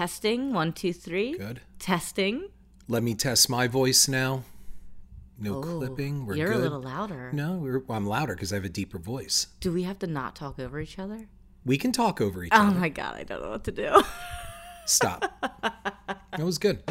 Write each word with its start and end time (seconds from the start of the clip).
Testing. 0.00 0.54
One, 0.54 0.72
two, 0.72 0.94
three. 0.94 1.36
Good. 1.36 1.60
Testing. 1.78 2.48
Let 2.88 3.02
me 3.02 3.14
test 3.14 3.50
my 3.50 3.66
voice 3.66 4.08
now. 4.08 4.44
No 5.38 5.58
Oh, 5.58 5.60
clipping. 5.60 6.24
We're 6.24 6.32
good. 6.32 6.38
You're 6.38 6.48
good. 6.52 6.56
a 6.56 6.62
little 6.62 6.80
louder. 6.80 7.30
No, 7.34 7.58
we're, 7.58 7.80
well, 7.80 7.98
I'm 7.98 8.06
louder 8.06 8.34
because 8.34 8.50
I 8.50 8.54
have 8.54 8.64
a 8.64 8.70
deeper 8.70 8.98
voice. 8.98 9.48
Do 9.60 9.70
we 9.70 9.82
have 9.82 9.98
to 9.98 10.06
not 10.06 10.34
talk 10.34 10.58
over 10.58 10.80
each 10.80 10.98
other? 10.98 11.28
We 11.66 11.76
can 11.76 11.92
talk 11.92 12.18
over 12.18 12.42
each 12.42 12.50
Oh 12.54 12.62
other. 12.62 12.76
Oh 12.76 12.80
my 12.80 12.88
god, 12.88 13.16
I 13.16 13.24
don't 13.24 13.42
know 13.42 13.50
what 13.50 13.64
to 13.64 13.72
do. 13.72 14.02
Stop. 14.86 15.30
that 15.60 16.40
was 16.40 16.56
good. 16.56 16.82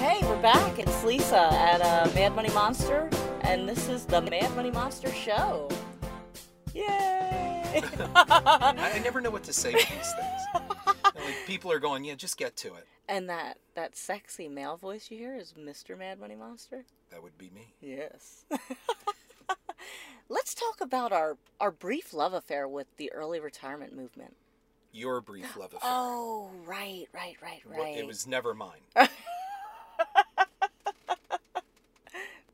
Hey, 0.00 0.18
we're 0.22 0.42
back. 0.42 0.80
It's 0.80 1.04
Lisa 1.04 1.38
at 1.52 1.80
uh, 1.82 2.10
Mad 2.16 2.34
Money 2.34 2.50
Monster, 2.50 3.08
and 3.42 3.68
this 3.68 3.88
is 3.88 4.06
the 4.06 4.22
Mad 4.22 4.52
Money 4.56 4.72
Monster 4.72 5.12
Show. 5.12 5.68
Yay! 6.74 7.11
I, 8.14 8.92
I 8.96 8.98
never 9.00 9.20
know 9.20 9.30
what 9.30 9.44
to 9.44 9.52
say 9.52 9.72
to 9.72 9.76
these 9.76 9.86
things. 9.86 10.42
like 11.14 11.46
people 11.46 11.70
are 11.72 11.78
going, 11.78 12.04
yeah, 12.04 12.14
just 12.14 12.36
get 12.36 12.56
to 12.56 12.74
it. 12.74 12.86
and 13.08 13.28
that 13.28 13.58
that 13.74 13.96
sexy 13.96 14.48
male 14.48 14.76
voice 14.76 15.10
you 15.10 15.18
hear 15.18 15.36
is 15.36 15.54
Mr. 15.58 15.98
Mad 15.98 16.18
Money 16.20 16.34
Monster. 16.36 16.84
That 17.10 17.22
would 17.22 17.36
be 17.38 17.50
me. 17.54 17.74
Yes. 17.80 18.44
Let's 20.28 20.54
talk 20.54 20.80
about 20.80 21.12
our 21.12 21.36
our 21.60 21.70
brief 21.70 22.12
love 22.14 22.32
affair 22.32 22.66
with 22.68 22.86
the 22.96 23.12
early 23.12 23.40
retirement 23.40 23.94
movement. 23.94 24.36
Your 24.92 25.20
brief 25.20 25.56
love 25.58 25.72
affair. 25.74 25.80
Oh, 25.90 26.50
right, 26.66 27.06
right, 27.14 27.36
right, 27.42 27.62
right. 27.66 27.96
It 27.96 28.06
was 28.06 28.26
never 28.26 28.54
mine. 28.54 28.80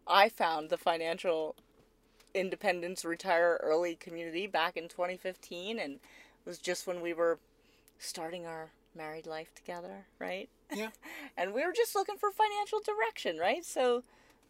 I 0.07 0.29
found 0.31 0.71
the 0.71 0.79
financial 0.79 1.55
independence 2.39 3.05
retire 3.05 3.59
early 3.63 3.95
community 3.95 4.47
back 4.47 4.77
in 4.77 4.89
2015 4.89 5.79
and 5.79 5.95
it 5.95 6.01
was 6.47 6.59
just 6.59 6.87
when 6.87 7.01
we 7.01 7.13
were 7.13 7.39
starting 7.99 8.47
our 8.47 8.71
married 8.95 9.27
life 9.27 9.55
together, 9.55 10.07
right? 10.19 10.49
Yeah. 10.75 10.91
and 11.37 11.53
we 11.53 11.65
were 11.65 11.73
just 11.73 11.95
looking 11.95 12.17
for 12.17 12.31
financial 12.31 12.81
direction, 12.81 13.39
right? 13.39 13.65
So 13.65 14.03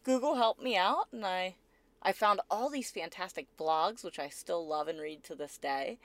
Google 0.03 0.35
helped 0.35 0.61
me 0.61 0.77
out 0.77 1.07
and 1.11 1.25
I 1.25 1.55
I 2.01 2.13
found 2.13 2.39
all 2.49 2.69
these 2.69 2.91
fantastic 2.91 3.47
blogs 3.57 4.03
which 4.03 4.19
I 4.19 4.29
still 4.29 4.65
love 4.65 4.87
and 4.87 4.99
read 4.99 5.23
to 5.25 5.35
this 5.35 5.57
day. 5.57 5.97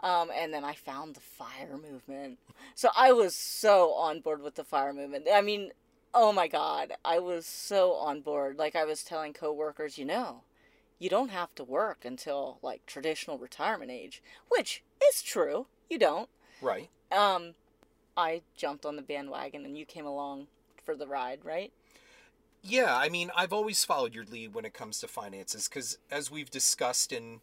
Um, 0.00 0.30
and 0.34 0.52
then 0.52 0.64
I 0.64 0.74
found 0.74 1.14
the 1.14 1.20
fire 1.20 1.78
movement. 1.80 2.38
So 2.74 2.88
I 2.96 3.12
was 3.12 3.36
so 3.36 3.92
on 3.92 4.20
board 4.20 4.42
with 4.42 4.56
the 4.56 4.64
fire 4.64 4.92
movement. 4.92 5.28
I 5.32 5.42
mean, 5.42 5.70
oh 6.12 6.32
my 6.32 6.48
god, 6.48 6.94
I 7.04 7.18
was 7.18 7.46
so 7.46 7.92
on 7.94 8.20
board. 8.20 8.58
Like 8.58 8.74
I 8.74 8.84
was 8.84 9.04
telling 9.04 9.32
coworkers, 9.32 9.98
you 9.98 10.04
know, 10.04 10.42
you 11.02 11.08
don't 11.08 11.30
have 11.30 11.52
to 11.56 11.64
work 11.64 12.04
until 12.04 12.58
like 12.62 12.86
traditional 12.86 13.36
retirement 13.36 13.90
age, 13.90 14.22
which 14.48 14.84
is 15.10 15.20
true. 15.20 15.66
You 15.90 15.98
don't. 15.98 16.28
Right. 16.60 16.90
Um, 17.10 17.54
I 18.16 18.42
jumped 18.56 18.86
on 18.86 18.94
the 18.94 19.02
bandwagon 19.02 19.64
and 19.64 19.76
you 19.76 19.84
came 19.84 20.06
along 20.06 20.46
for 20.84 20.94
the 20.94 21.08
ride, 21.08 21.40
right? 21.42 21.72
Yeah, 22.62 22.96
I 22.96 23.08
mean, 23.08 23.32
I've 23.36 23.52
always 23.52 23.84
followed 23.84 24.14
your 24.14 24.24
lead 24.24 24.54
when 24.54 24.64
it 24.64 24.74
comes 24.74 25.00
to 25.00 25.08
finances 25.08 25.68
because, 25.68 25.98
as 26.08 26.30
we've 26.30 26.50
discussed 26.50 27.12
in 27.12 27.40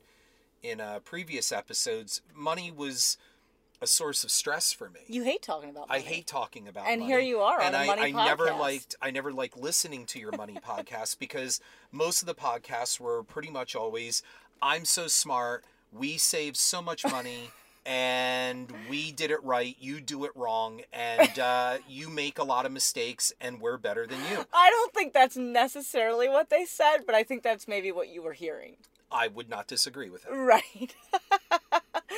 in 0.64 0.80
uh, 0.80 1.00
previous 1.04 1.52
episodes, 1.52 2.22
money 2.34 2.72
was 2.72 3.18
a 3.82 3.88
source 3.88 4.24
of 4.24 4.32
stress 4.32 4.74
for 4.74 4.90
me. 4.90 5.00
You 5.08 5.24
hate 5.24 5.42
talking 5.42 5.70
about. 5.70 5.88
I 5.90 6.00
hate 6.00 6.28
talking 6.28 6.68
about 6.68 6.88
And 6.88 7.02
money. 7.02 7.12
here 7.12 7.20
you 7.22 7.40
are 7.40 7.62
and 7.62 7.76
I, 7.76 7.86
money 7.86 8.02
I 8.02 8.12
never 8.12 8.52
liked 8.52 8.96
I 9.02 9.12
never 9.12 9.32
liked 9.32 9.58
listening 9.58 10.06
to 10.08 10.20
your 10.20 10.32
money 10.36 10.58
podcast 10.66 11.18
because 11.20 11.60
most 11.92 12.22
of 12.22 12.28
the 12.28 12.36
podcasts 12.36 13.00
were 13.00 13.24
pretty 13.24 13.50
much 13.50 13.76
always 13.76 14.22
I'm 14.62 14.84
so 14.86 15.08
smart, 15.08 15.64
we 15.94 16.18
saved 16.18 16.58
so 16.58 16.82
much 16.82 17.06
money 17.06 17.52
and 17.86 18.72
we 18.90 19.12
did 19.14 19.32
it 19.32 19.42
right, 19.44 19.76
you 19.80 20.02
do 20.02 20.26
it 20.26 20.32
wrong, 20.36 20.82
and 20.92 21.40
uh, 21.40 21.78
you 21.90 22.10
make 22.10 22.38
a 22.38 22.44
lot 22.44 22.66
of 22.66 22.72
mistakes 22.74 23.32
and 23.40 23.62
we're 23.62 23.78
better 23.78 24.06
than 24.06 24.20
you. 24.30 24.46
I 24.54 24.70
don't 24.70 24.94
think 24.94 25.14
that's 25.14 25.38
necessarily 25.38 26.28
what 26.28 26.50
they 26.50 26.66
said, 26.66 27.00
but 27.06 27.16
I 27.16 27.24
think 27.24 27.42
that's 27.44 27.68
maybe 27.68 27.92
what 27.92 28.10
you 28.10 28.22
were 28.22 28.34
hearing. 28.34 28.76
I 29.12 29.28
would 29.28 29.50
not 29.50 29.68
disagree 29.68 30.10
with 30.10 30.26
it. 30.26 30.32
Right. 30.32 30.94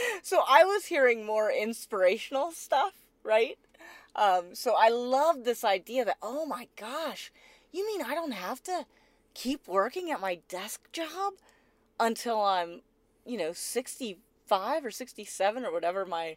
so 0.21 0.43
I 0.47 0.63
was 0.63 0.85
hearing 0.85 1.25
more 1.25 1.51
inspirational 1.51 2.51
stuff, 2.51 2.93
right? 3.23 3.57
Um, 4.15 4.53
so 4.55 4.75
I 4.77 4.89
love 4.89 5.43
this 5.43 5.63
idea 5.63 6.05
that, 6.05 6.17
oh 6.21 6.45
my 6.45 6.67
gosh, 6.75 7.31
you 7.71 7.85
mean 7.85 8.01
I 8.01 8.13
don't 8.13 8.33
have 8.33 8.61
to 8.63 8.85
keep 9.33 9.67
working 9.67 10.11
at 10.11 10.19
my 10.19 10.39
desk 10.49 10.91
job 10.91 11.33
until 11.99 12.41
I'm, 12.41 12.81
you 13.25 13.37
know, 13.37 13.53
65 13.53 14.85
or 14.85 14.91
67 14.91 15.65
or 15.65 15.71
whatever 15.71 16.05
my, 16.05 16.35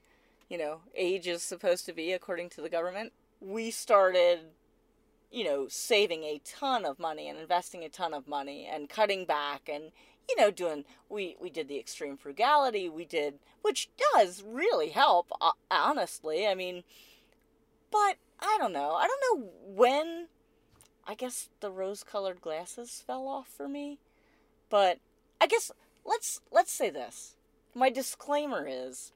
you 0.48 0.58
know, 0.58 0.80
age 0.94 1.26
is 1.26 1.42
supposed 1.42 1.86
to 1.86 1.92
be 1.92 2.12
according 2.12 2.50
to 2.50 2.60
the 2.60 2.68
government? 2.68 3.12
We 3.40 3.70
started 3.70 4.40
you 5.34 5.42
know, 5.42 5.66
saving 5.68 6.22
a 6.22 6.40
ton 6.44 6.84
of 6.84 7.00
money 7.00 7.28
and 7.28 7.36
investing 7.36 7.82
a 7.82 7.88
ton 7.88 8.14
of 8.14 8.28
money 8.28 8.68
and 8.72 8.88
cutting 8.88 9.24
back 9.24 9.68
and 9.68 9.90
you 10.28 10.36
know 10.36 10.50
doing 10.50 10.84
we 11.08 11.36
we 11.40 11.50
did 11.50 11.68
the 11.68 11.78
extreme 11.78 12.16
frugality 12.16 12.88
we 12.88 13.04
did 13.04 13.34
which 13.62 13.88
does 14.14 14.42
really 14.46 14.90
help 14.90 15.30
honestly 15.70 16.46
i 16.46 16.54
mean 16.54 16.82
but 17.90 18.16
i 18.40 18.56
don't 18.58 18.72
know. 18.72 18.92
I 18.92 19.06
don't 19.06 19.40
know 19.40 19.50
when 19.66 20.28
i 21.06 21.14
guess 21.14 21.48
the 21.60 21.70
rose 21.70 22.02
colored 22.02 22.40
glasses 22.40 23.02
fell 23.06 23.28
off 23.28 23.48
for 23.48 23.68
me 23.68 23.98
but 24.70 24.98
i 25.40 25.46
guess 25.46 25.70
let's 26.04 26.40
let's 26.50 26.72
say 26.72 26.90
this. 26.90 27.36
My 27.74 27.90
disclaimer 27.90 28.66
is 28.68 29.12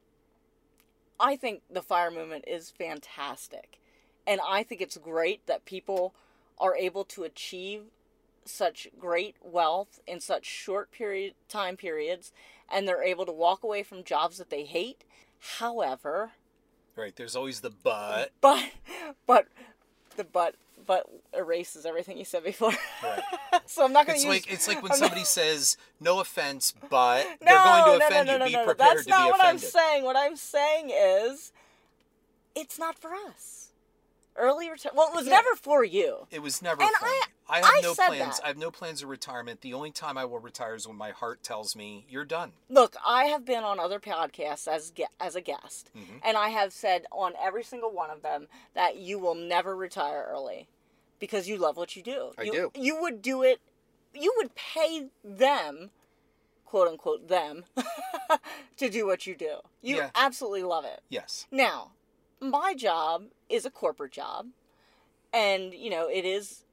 i 1.19 1.37
think 1.37 1.63
the 1.71 1.83
fire 1.83 2.11
movement 2.11 2.45
is 2.47 2.71
fantastic 2.71 3.79
and 4.29 4.43
I 4.47 4.63
think 4.63 4.83
it's 4.83 4.99
great 4.99 5.47
that 5.47 5.65
people 5.65 6.13
are 6.59 6.77
able 6.77 7.03
to 7.05 7.25
achieve 7.25 7.85
such 8.49 8.89
great 8.99 9.37
wealth 9.43 10.01
in 10.07 10.21
such 10.21 10.45
short 10.45 10.91
period 10.91 11.35
time 11.49 11.77
periods 11.77 12.33
and 12.71 12.87
they're 12.87 13.03
able 13.03 13.27
to 13.27 13.33
walk 13.33 13.63
away 13.63 13.83
from 13.83 14.05
jobs 14.05 14.39
that 14.39 14.51
they 14.51 14.65
hate. 14.65 15.05
However, 15.59 16.33
Right, 16.97 17.15
there's 17.15 17.37
always 17.37 17.61
the 17.61 17.71
but. 17.71 18.33
but 18.41 18.71
but 19.27 19.47
the 20.17 20.25
but 20.25 20.57
but 20.85 21.07
erases 21.33 21.87
everything 21.87 22.19
you 22.19 22.25
said 22.25 22.43
before. 22.43 22.73
Right. 23.05 23.23
so 23.67 23.85
I'm 23.85 23.93
not 23.93 24.07
going 24.07 24.19
to 24.19 24.25
use 24.27 24.35
like 24.35 24.53
it's 24.53 24.67
like 24.67 24.83
when 24.83 24.91
I'm 24.91 24.99
not- 24.99 25.07
somebody 25.11 25.25
says 25.25 25.77
no 26.01 26.19
offense, 26.21 26.75
but 26.91 27.25
no, 27.25 27.37
they're 27.47 27.85
going 27.85 28.01
to 28.01 28.07
offend 28.07 28.27
no, 28.27 28.39
no, 28.39 28.45
you. 28.47 28.51
Be 28.51 28.57
no, 28.57 28.61
no. 28.61 28.67
prepared 28.67 28.97
That's 28.97 29.05
to 29.05 29.11
not 29.11 29.25
be 29.27 29.31
what 29.31 29.45
I'm 29.45 29.59
saying. 29.59 30.05
What 30.05 30.17
I'm 30.17 30.35
saying 30.37 30.91
is, 30.93 31.53
it's 32.57 32.79
not 32.79 32.99
for 32.99 33.11
us. 33.15 33.68
Early 34.39 34.71
retirement. 34.71 34.97
Well, 34.97 35.09
it 35.09 35.15
was 35.15 35.27
Yeah. 35.27 35.33
never 35.33 35.55
for 35.57 35.83
you. 35.85 36.27
It 36.31 36.41
was 36.43 36.63
never 36.63 36.81
And. 36.83 36.91
I- 37.01 37.23
I, 37.51 37.57
have 37.61 37.65
I 37.67 37.81
no 37.81 37.95
plans. 37.95 38.37
that. 38.37 38.45
I 38.45 38.49
have 38.49 38.59
no 38.59 38.71
plans 38.71 39.03
of 39.03 39.09
retirement. 39.09 39.63
The 39.63 39.73
only 39.73 39.91
time 39.91 40.19
I 40.19 40.27
will 40.27 40.39
retire 40.39 40.75
is 40.75 40.87
when 40.87 40.99
my 40.99 41.13
heart 41.13 41.43
tells 41.43 41.75
me 41.75 42.05
you're 42.07 42.27
done. 42.27 42.53
Look, 42.69 42.95
I 43.07 43.25
have 43.25 43.47
been 43.47 43.65
on 43.65 43.81
other 43.81 43.99
podcasts 43.99 44.69
as 44.69 44.93
as 45.19 45.35
a 45.35 45.41
guest, 45.41 45.91
Mhm. 45.97 46.21
and 46.23 46.37
I 46.37 46.51
have 46.51 46.75
said 46.75 47.07
on 47.11 47.33
every 47.41 47.65
single 47.65 47.91
one 47.91 48.11
of 48.11 48.21
them 48.21 48.49
that 48.75 48.97
you 48.97 49.19
will 49.19 49.35
never 49.35 49.75
retire 49.75 50.29
early 50.31 50.69
because 51.19 51.49
you 51.49 51.57
love 51.57 51.79
what 51.79 51.97
you 51.97 52.03
do. 52.03 52.33
I 52.37 52.43
you, 52.43 52.53
do. 52.53 52.71
You 52.75 53.01
would 53.01 53.23
do 53.23 53.43
it. 53.43 53.63
You 54.13 54.35
would 54.37 54.55
pay 54.55 55.09
them, 55.25 55.91
quote 56.67 56.87
unquote, 56.89 57.29
them, 57.29 57.65
to 58.77 58.91
do 58.91 59.07
what 59.07 59.27
you 59.27 59.35
do. 59.35 59.61
You 59.81 59.97
Yeah. 59.97 60.11
absolutely 60.15 60.65
love 60.65 60.85
it. 60.85 61.03
Yes. 61.09 61.47
Now, 61.51 61.93
my 62.41 62.75
job 62.75 63.25
is 63.49 63.65
a 63.67 63.71
corporate 63.71 64.13
job, 64.13 64.47
and 65.33 65.75
you 65.75 65.91
know 65.91 66.09
it 66.09 66.25
is 66.25 66.65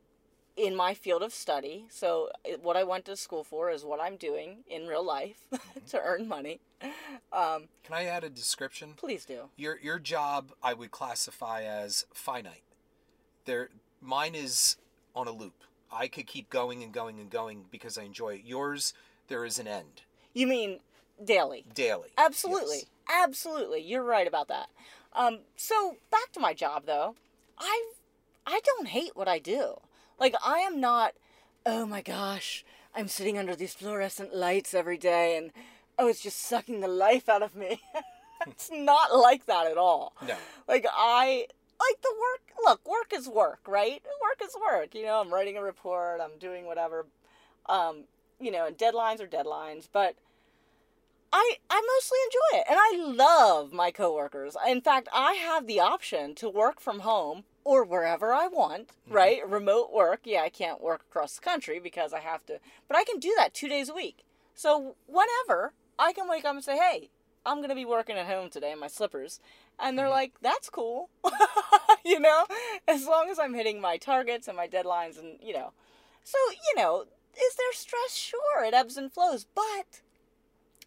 in 0.58 0.76
my 0.76 0.94
field 0.94 1.22
of 1.22 1.34
study. 1.34 1.86
So 1.90 2.30
what 2.62 2.78
I 2.78 2.84
went 2.84 3.06
to 3.06 3.16
school 3.18 3.44
for 3.44 3.70
is 3.70 3.84
what 3.84 4.00
I'm 4.00 4.16
doing 4.16 4.60
in 4.70 4.88
real 4.88 5.06
life 5.06 5.48
to 5.90 6.00
earn 6.02 6.28
money. 6.28 6.60
Um, 7.34 7.68
Can 7.84 7.94
I 7.94 8.06
add 8.06 8.24
a 8.24 8.30
description? 8.30 8.94
please 8.96 9.26
do. 9.26 9.50
Your 9.58 9.80
your 9.82 10.00
job 10.00 10.52
I 10.64 10.74
would 10.74 10.92
classify 10.92 11.64
as 11.64 12.06
finite. 12.14 12.64
There 13.46 13.70
mine 14.02 14.36
is 14.36 14.78
on 15.16 15.28
a 15.28 15.32
loop. 15.32 15.64
I 15.92 16.08
could 16.08 16.28
keep 16.28 16.50
going 16.50 16.84
and 16.84 16.92
going 16.94 17.20
and 17.20 17.30
going 17.30 17.66
because 17.72 17.98
I 17.98 18.04
enjoy 18.04 18.36
it. 18.36 18.42
Yours 18.46 18.94
there 19.28 19.46
is 19.46 19.60
an 19.60 19.68
end. 19.68 20.04
You 20.34 20.48
mean 20.48 20.80
daily? 21.24 21.66
Daily. 21.74 22.10
Absolutely, 22.18 22.76
Yes. 22.78 22.86
absolutely. 23.10 23.82
You're 23.82 24.04
right 24.04 24.28
about 24.28 24.48
that. 24.50 24.68
Um, 25.16 25.40
so 25.56 25.98
back 26.12 26.32
to 26.34 26.40
my 26.40 26.54
job 26.54 26.84
though, 26.86 27.16
I 27.58 27.92
I 28.46 28.60
don't 28.64 28.90
hate 28.90 29.16
what 29.16 29.28
I 29.28 29.40
do. 29.40 29.80
Like 30.20 30.36
I 30.46 30.60
am 30.60 30.80
not. 30.80 31.14
Oh 31.66 31.86
my 31.86 32.02
gosh, 32.02 32.66
I'm 32.94 33.08
sitting 33.08 33.38
under 33.38 33.56
these 33.56 33.74
fluorescent 33.74 34.36
lights 34.36 34.74
every 34.74 34.98
day, 34.98 35.38
and 35.38 35.52
oh, 35.98 36.08
it's 36.08 36.22
just 36.22 36.42
sucking 36.42 36.82
the 36.82 36.88
life 36.88 37.30
out 37.30 37.42
of 37.42 37.56
me. 37.56 37.82
it's 38.48 38.70
not 38.72 39.16
like 39.16 39.46
that 39.46 39.68
at 39.68 39.78
all. 39.78 40.14
No. 40.28 40.36
Like 40.68 40.86
I 40.92 41.48
like 41.80 42.02
the 42.02 42.14
work. 42.20 42.42
Look, 42.66 42.88
work 42.88 43.14
is 43.14 43.28
work, 43.28 43.60
right? 43.68 44.02
Work 44.22 44.48
is 44.48 44.56
work. 44.56 44.94
You 44.96 45.06
know, 45.06 45.22
I'm 45.22 45.34
writing 45.34 45.58
a 45.58 45.64
report. 45.64 46.20
I'm 46.22 46.38
doing 46.40 46.66
whatever. 46.66 47.06
Um, 47.68 48.04
you 48.40 48.52
know, 48.52 48.68
and 48.68 48.78
deadlines 48.78 49.22
are 49.22 49.28
deadlines, 49.28 49.88
but 49.92 50.16
I 51.38 51.58
I 51.70 51.82
mostly 51.82 52.18
enjoy 52.28 52.62
it, 52.62 52.66
and 52.70 52.80
I 52.80 53.14
love 53.14 53.74
my 53.74 53.92
coworkers. 53.92 54.56
In 54.66 54.80
fact, 54.80 55.10
I 55.12 55.34
have 55.34 55.68
the 55.68 55.82
option 55.82 56.34
to 56.36 56.50
work 56.50 56.80
from 56.80 57.02
home 57.02 57.44
or 57.66 57.84
wherever 57.84 58.34
I 58.34 58.48
want, 58.48 58.88
mm-hmm. 58.88 59.14
right? 59.14 59.50
Remote 59.50 59.92
work. 59.92 60.22
Yeah, 60.24 60.44
I 60.44 60.50
can't 60.50 60.82
work 60.82 61.02
across 61.10 61.36
the 61.36 61.42
country 61.42 61.78
because 61.78 62.14
I 62.14 62.22
have 62.22 62.46
to, 62.46 62.60
but 62.88 62.96
I 62.96 63.04
can 63.04 63.20
do 63.20 63.34
that 63.36 63.54
two 63.54 63.68
days 63.68 63.90
a 63.90 63.94
week. 63.94 64.24
So 64.54 64.96
whenever 65.08 65.74
I 66.00 66.14
can 66.14 66.30
wake 66.30 66.46
up 66.46 66.56
and 66.56 66.64
say, 66.64 66.78
"Hey, 66.78 67.10
I'm 67.46 67.60
gonna 67.60 67.76
be 67.76 67.84
working 67.84 68.16
at 68.16 68.28
home 68.28 68.50
today 68.50 68.72
in 68.72 68.80
my 68.80 68.88
slippers," 68.88 69.42
and 69.78 70.00
they're 70.00 70.06
mm-hmm. 70.06 70.14
like, 70.14 70.34
"That's 70.42 70.70
cool," 70.70 71.10
you 72.06 72.22
know, 72.22 72.46
as 72.88 73.08
long 73.08 73.28
as 73.30 73.40
I'm 73.40 73.56
hitting 73.56 73.82
my 73.82 73.98
targets 73.98 74.48
and 74.48 74.56
my 74.56 74.70
deadlines, 74.70 75.20
and 75.20 75.38
you 75.42 75.52
know, 75.52 75.74
so 76.24 76.38
you 76.50 76.82
know, 76.82 77.02
is 77.36 77.56
there 77.58 77.74
stress? 77.74 78.16
Sure, 78.16 78.64
it 78.64 78.74
ebbs 78.74 78.96
and 78.96 79.12
flows, 79.12 79.46
but 79.54 80.00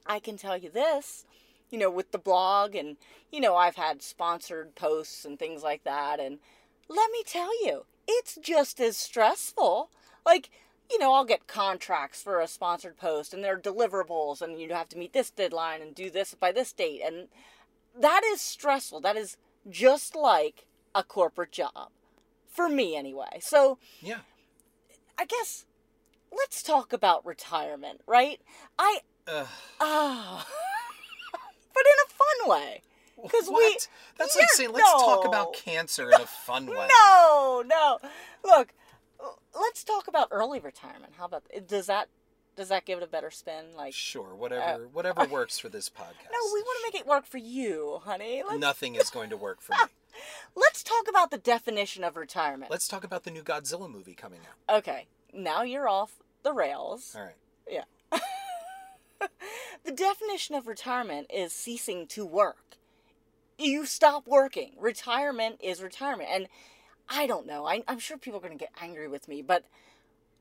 I 0.06 0.20
can 0.20 0.36
tell 0.36 0.56
you 0.56 0.70
this, 0.70 1.24
you 1.70 1.78
know, 1.78 1.90
with 1.90 2.12
the 2.12 2.18
blog 2.18 2.74
and, 2.74 2.96
you 3.30 3.40
know, 3.40 3.56
I've 3.56 3.76
had 3.76 4.02
sponsored 4.02 4.74
posts 4.74 5.24
and 5.24 5.38
things 5.38 5.62
like 5.62 5.84
that. 5.84 6.20
And 6.20 6.38
let 6.88 7.10
me 7.10 7.22
tell 7.26 7.50
you, 7.64 7.84
it's 8.06 8.38
just 8.40 8.80
as 8.80 8.96
stressful. 8.96 9.90
Like, 10.24 10.50
you 10.90 10.98
know, 10.98 11.12
I'll 11.12 11.24
get 11.24 11.46
contracts 11.46 12.22
for 12.22 12.40
a 12.40 12.48
sponsored 12.48 12.96
post 12.96 13.34
and 13.34 13.44
they're 13.44 13.58
deliverables 13.58 14.40
and 14.40 14.60
you 14.60 14.72
have 14.72 14.88
to 14.90 14.98
meet 14.98 15.12
this 15.12 15.30
deadline 15.30 15.82
and 15.82 15.94
do 15.94 16.10
this 16.10 16.34
by 16.34 16.52
this 16.52 16.72
date. 16.72 17.02
And 17.04 17.28
that 17.98 18.22
is 18.24 18.40
stressful. 18.40 19.00
That 19.00 19.16
is 19.16 19.36
just 19.68 20.16
like 20.16 20.66
a 20.94 21.02
corporate 21.02 21.52
job. 21.52 21.90
For 22.48 22.68
me, 22.68 22.96
anyway. 22.96 23.38
So, 23.40 23.78
Yeah. 24.00 24.20
I 25.18 25.24
guess 25.24 25.66
let's 26.32 26.62
talk 26.62 26.92
about 26.92 27.26
retirement, 27.26 28.00
right? 28.06 28.40
I 28.78 29.00
Ugh. 29.30 29.46
Ah, 29.80 30.46
but 31.74 31.84
in 31.86 31.92
a 32.06 32.10
fun 32.10 32.50
way. 32.50 32.82
'Cause 33.28 33.48
we. 33.48 33.76
That's 34.16 34.36
like 34.36 34.48
saying 34.50 34.72
let's 34.72 34.90
talk 34.90 35.24
about 35.24 35.52
cancer 35.52 36.08
in 36.10 36.20
a 36.20 36.26
fun 36.26 36.66
way. 36.68 36.88
No, 36.88 37.62
no. 37.66 37.98
Look, 38.44 38.72
let's 39.54 39.82
talk 39.82 40.06
about 40.08 40.28
early 40.30 40.60
retirement. 40.60 41.14
How 41.18 41.24
about 41.26 41.42
does 41.66 41.86
that 41.86 42.08
does 42.56 42.68
that 42.68 42.84
give 42.84 42.98
it 42.98 43.04
a 43.04 43.08
better 43.08 43.30
spin? 43.30 43.74
Like, 43.76 43.92
Sure, 43.94 44.34
whatever, 44.34 44.88
whatever 44.92 45.24
works 45.26 45.58
for 45.58 45.68
this 45.68 45.88
podcast. 45.88 46.26
Uh, 46.28 46.32
no, 46.32 46.38
we 46.54 46.60
want 46.62 46.78
to 46.84 46.92
make 46.92 47.00
it 47.00 47.06
work 47.08 47.24
for 47.26 47.38
you, 47.38 48.00
honey. 48.04 48.42
Let's, 48.46 48.60
Nothing 48.60 48.94
is 48.96 49.10
going 49.10 49.30
to 49.30 49.36
work 49.36 49.60
for 49.60 49.72
me. 49.72 49.78
let's 50.56 50.82
talk 50.82 51.06
about 51.08 51.30
the 51.30 51.38
definition 51.38 52.02
of 52.04 52.16
retirement. 52.16 52.70
Let's 52.70 52.88
talk 52.88 53.04
about 53.04 53.22
the 53.24 53.30
new 53.30 53.42
Godzilla 53.42 53.88
movie 53.90 54.14
coming 54.14 54.40
out. 54.68 54.78
Okay, 54.78 55.06
now 55.32 55.62
you're 55.62 55.88
off 55.88 56.14
the 56.44 56.52
rails. 56.52 57.14
All 57.16 57.22
right. 57.24 57.34
Yeah. 57.68 57.84
The 59.88 59.94
definition 59.94 60.54
of 60.54 60.66
retirement 60.66 61.28
is 61.32 61.50
ceasing 61.50 62.06
to 62.08 62.26
work. 62.26 62.76
You 63.58 63.86
stop 63.86 64.26
working. 64.26 64.72
Retirement 64.78 65.56
is 65.62 65.82
retirement. 65.82 66.28
And 66.30 66.46
I 67.08 67.26
don't 67.26 67.46
know. 67.46 67.66
I, 67.66 67.82
I'm 67.88 67.98
sure 67.98 68.18
people 68.18 68.38
are 68.38 68.42
going 68.42 68.52
to 68.52 68.62
get 68.62 68.74
angry 68.82 69.08
with 69.08 69.28
me, 69.28 69.40
but 69.40 69.64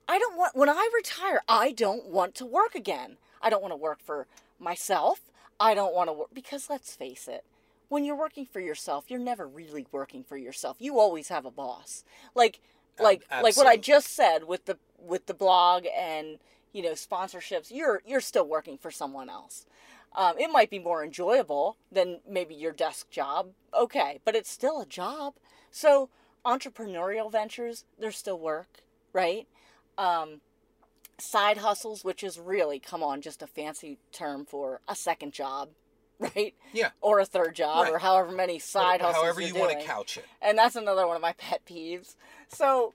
I 0.06 0.20
don't 0.20 0.38
want, 0.38 0.54
when 0.54 0.68
I 0.68 0.90
retire, 0.94 1.44
I 1.48 1.72
don't 1.72 2.08
want 2.08 2.36
to 2.36 2.46
work 2.46 2.76
again. 2.76 3.16
I 3.42 3.50
don't 3.50 3.62
want 3.62 3.72
to 3.72 3.78
work 3.78 4.00
for 4.04 4.28
myself. 4.60 5.22
I 5.62 5.74
don't 5.74 5.96
want 5.96 6.10
to 6.10 6.14
work, 6.14 6.30
because 6.34 6.70
let's 6.70 6.94
face 6.94 7.30
it, 7.30 7.46
when 7.88 8.04
you're 8.04 8.18
working 8.18 8.46
for 8.46 8.60
yourself, 8.60 9.06
you're 9.08 9.18
never 9.18 9.48
really 9.48 9.88
working 9.94 10.26
for 10.26 10.36
yourself. 10.36 10.76
You 10.80 11.00
always 11.00 11.30
have 11.30 11.46
a 11.46 11.52
boss. 11.52 12.04
Like, 12.36 12.60
like, 13.00 13.24
like 13.32 13.56
what 13.56 13.66
I 13.66 13.78
just 13.78 14.14
said 14.14 14.44
with 14.44 14.66
the, 14.66 14.78
with 15.00 15.28
the 15.28 15.34
blog 15.34 15.86
and, 15.98 16.40
you 16.74 16.82
know, 16.82 16.92
sponsorships, 16.92 17.72
you're, 17.72 18.02
you're 18.06 18.22
still 18.22 18.48
working 18.48 18.78
for 18.78 18.92
someone 18.92 19.30
else. 19.30 19.66
Um, 20.16 20.38
it 20.40 20.50
might 20.52 20.70
be 20.70 20.80
more 20.80 21.04
enjoyable 21.04 21.78
than 21.92 22.20
maybe 22.28 22.56
your 22.56 22.72
desk 22.72 23.10
job. 23.10 23.50
Okay, 23.78 24.20
but 24.26 24.36
it's 24.36 24.50
still 24.52 24.82
a 24.82 24.86
job. 24.86 25.36
So 25.70 26.10
entrepreneurial 26.46 27.32
ventures, 27.32 27.84
they're 28.00 28.12
still 28.12 28.40
work, 28.40 28.82
right? 29.14 29.48
Um, 29.98 30.42
side 31.20 31.58
hustles, 31.58 32.04
which 32.04 32.24
is 32.24 32.40
really, 32.40 32.80
come 32.80 33.04
on, 33.04 33.22
just 33.22 33.42
a 33.42 33.48
fancy 33.48 33.98
term 34.12 34.46
for 34.46 34.82
a 34.88 34.96
second 34.96 35.34
job, 35.34 35.70
right? 36.20 36.54
Yeah. 36.74 36.92
Or 37.02 37.20
a 37.20 37.26
third 37.26 37.56
job, 37.56 37.84
Right. 37.86 37.94
or 37.94 38.00
however 38.00 38.32
many 38.32 38.60
side 38.60 39.02
hustles 39.02 39.24
However 39.24 39.42
you 39.42 39.56
want 39.56 39.80
to 39.80 39.86
couch 39.86 40.18
it. 40.18 40.26
And 40.42 40.58
that's 40.58 40.76
another 40.76 41.06
one 41.06 41.16
of 41.16 41.22
my 41.22 41.34
pet 41.38 41.62
peeves. 41.70 42.16
So, 42.48 42.94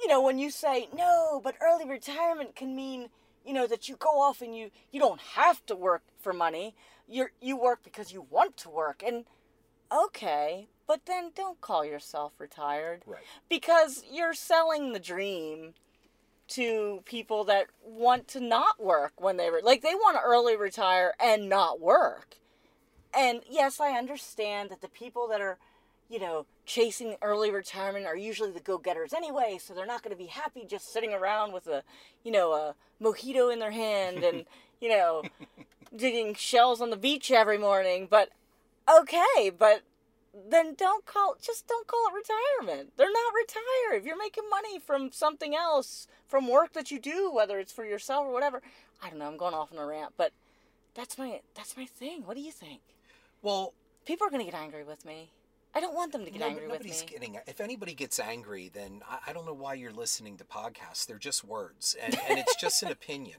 you 0.00 0.08
know, 0.08 0.22
when 0.22 0.38
you 0.38 0.50
say, 0.50 0.88
no, 0.96 1.40
but 1.42 1.54
early 1.60 1.88
retirement 1.88 2.54
can 2.54 2.74
mean, 2.74 3.08
you 3.44 3.52
know, 3.52 3.66
that 3.66 3.88
you 3.88 3.96
go 3.96 4.20
off 4.20 4.42
and 4.42 4.56
you, 4.56 4.70
you 4.90 5.00
don't 5.00 5.20
have 5.20 5.64
to 5.66 5.74
work 5.74 6.02
for 6.20 6.32
money. 6.32 6.74
You're, 7.08 7.32
you 7.40 7.56
work 7.56 7.80
because 7.82 8.12
you 8.12 8.26
want 8.30 8.56
to 8.58 8.70
work. 8.70 9.02
And 9.04 9.24
okay, 9.92 10.68
but 10.86 11.06
then 11.06 11.32
don't 11.34 11.60
call 11.60 11.84
yourself 11.84 12.32
retired. 12.38 13.02
Right. 13.06 13.22
Because 13.48 14.04
you're 14.10 14.34
selling 14.34 14.92
the 14.92 15.00
dream 15.00 15.74
to 16.48 17.02
people 17.04 17.44
that 17.44 17.66
want 17.84 18.26
to 18.28 18.40
not 18.40 18.82
work 18.82 19.12
when 19.20 19.36
they 19.36 19.50
were 19.50 19.60
like 19.62 19.82
they 19.82 19.94
want 19.94 20.16
to 20.16 20.22
early 20.22 20.56
retire 20.56 21.14
and 21.20 21.48
not 21.48 21.78
work. 21.80 22.36
And 23.14 23.42
yes, 23.48 23.80
I 23.80 23.90
understand 23.90 24.70
that 24.70 24.80
the 24.80 24.88
people 24.88 25.28
that 25.28 25.40
are, 25.40 25.58
you 26.08 26.18
know, 26.18 26.46
chasing 26.68 27.16
early 27.22 27.50
retirement 27.50 28.06
are 28.06 28.16
usually 28.16 28.52
the 28.52 28.60
go-getters 28.60 29.12
anyway, 29.12 29.58
so 29.60 29.74
they're 29.74 29.86
not 29.86 30.02
going 30.02 30.16
to 30.16 30.22
be 30.22 30.28
happy 30.28 30.64
just 30.68 30.92
sitting 30.92 31.12
around 31.12 31.52
with 31.52 31.66
a, 31.66 31.82
you 32.22 32.30
know, 32.30 32.52
a 32.52 32.74
mojito 33.02 33.52
in 33.52 33.58
their 33.58 33.72
hand 33.72 34.22
and, 34.22 34.44
you 34.80 34.88
know, 34.88 35.22
digging 35.96 36.34
shells 36.34 36.80
on 36.80 36.90
the 36.90 36.96
beach 36.96 37.30
every 37.30 37.58
morning, 37.58 38.06
but 38.08 38.30
okay, 38.88 39.50
but 39.50 39.82
then 40.48 40.74
don't 40.74 41.04
call 41.04 41.36
just 41.40 41.66
don't 41.66 41.88
call 41.88 42.04
it 42.08 42.14
retirement. 42.14 42.92
They're 42.96 43.10
not 43.10 43.32
retired. 43.34 44.00
If 44.00 44.04
you're 44.04 44.18
making 44.18 44.44
money 44.48 44.78
from 44.78 45.10
something 45.10 45.56
else, 45.56 46.06
from 46.28 46.46
work 46.48 46.74
that 46.74 46.92
you 46.92 47.00
do, 47.00 47.32
whether 47.34 47.58
it's 47.58 47.72
for 47.72 47.84
yourself 47.84 48.26
or 48.26 48.32
whatever. 48.32 48.62
I 49.02 49.10
don't 49.10 49.18
know, 49.18 49.26
I'm 49.26 49.36
going 49.36 49.54
off 49.54 49.72
on 49.72 49.78
a 49.78 49.86
rant, 49.86 50.12
but 50.16 50.32
that's 50.94 51.18
my 51.18 51.40
that's 51.54 51.76
my 51.76 51.86
thing. 51.86 52.22
What 52.24 52.36
do 52.36 52.42
you 52.42 52.52
think? 52.52 52.80
Well, 53.42 53.72
People 54.08 54.26
are 54.26 54.30
gonna 54.30 54.44
get 54.46 54.54
angry 54.54 54.84
with 54.84 55.04
me. 55.04 55.28
I 55.74 55.80
don't 55.80 55.94
want 55.94 56.12
them 56.12 56.24
to 56.24 56.30
get 56.30 56.40
no, 56.40 56.46
angry 56.46 56.62
with 56.66 56.72
nobody's 56.72 57.02
me. 57.02 57.08
getting. 57.10 57.38
If 57.46 57.60
anybody 57.60 57.94
gets 57.94 58.18
angry, 58.18 58.70
then 58.72 59.02
I, 59.08 59.18
I 59.28 59.32
don't 59.32 59.46
know 59.46 59.52
why 59.54 59.74
you're 59.74 59.92
listening 59.92 60.36
to 60.38 60.44
podcasts. 60.44 61.06
They're 61.06 61.18
just 61.18 61.44
words, 61.44 61.94
and, 62.02 62.16
and 62.28 62.38
it's 62.38 62.56
just 62.60 62.82
an 62.82 62.90
opinion. 62.90 63.36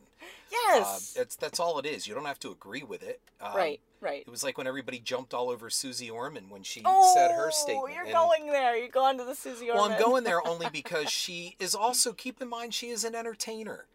Yes. 0.51 1.15
Uh, 1.17 1.21
it's 1.21 1.35
that's 1.35 1.59
all 1.59 1.79
it 1.79 1.85
is. 1.85 2.07
You 2.07 2.13
don't 2.13 2.25
have 2.25 2.39
to 2.39 2.51
agree 2.51 2.83
with 2.83 3.01
it. 3.03 3.19
Um, 3.41 3.55
right, 3.55 3.79
right. 3.99 4.21
It 4.21 4.29
was 4.29 4.43
like 4.43 4.57
when 4.57 4.67
everybody 4.67 4.99
jumped 4.99 5.33
all 5.33 5.49
over 5.49 5.69
Susie 5.69 6.09
Orman 6.09 6.49
when 6.49 6.63
she 6.63 6.81
Oh, 6.85 7.11
said 7.15 7.31
her 7.31 7.49
statement. 7.51 7.93
you're 7.93 8.03
and- 8.03 8.13
going 8.13 8.47
there. 8.47 8.75
You're 8.77 8.89
going 8.89 9.17
to 9.17 9.23
the 9.25 9.35
Susie 9.35 9.69
Orman. 9.69 9.81
Well, 9.83 9.91
I'm 9.91 9.99
going 9.99 10.23
there 10.23 10.45
only 10.47 10.67
because 10.71 11.09
she 11.09 11.55
is 11.59 11.73
also. 11.73 12.13
Keep 12.13 12.41
in 12.41 12.47
mind, 12.49 12.73
she 12.73 12.89
is 12.89 13.03
an 13.03 13.15
entertainer. 13.15 13.85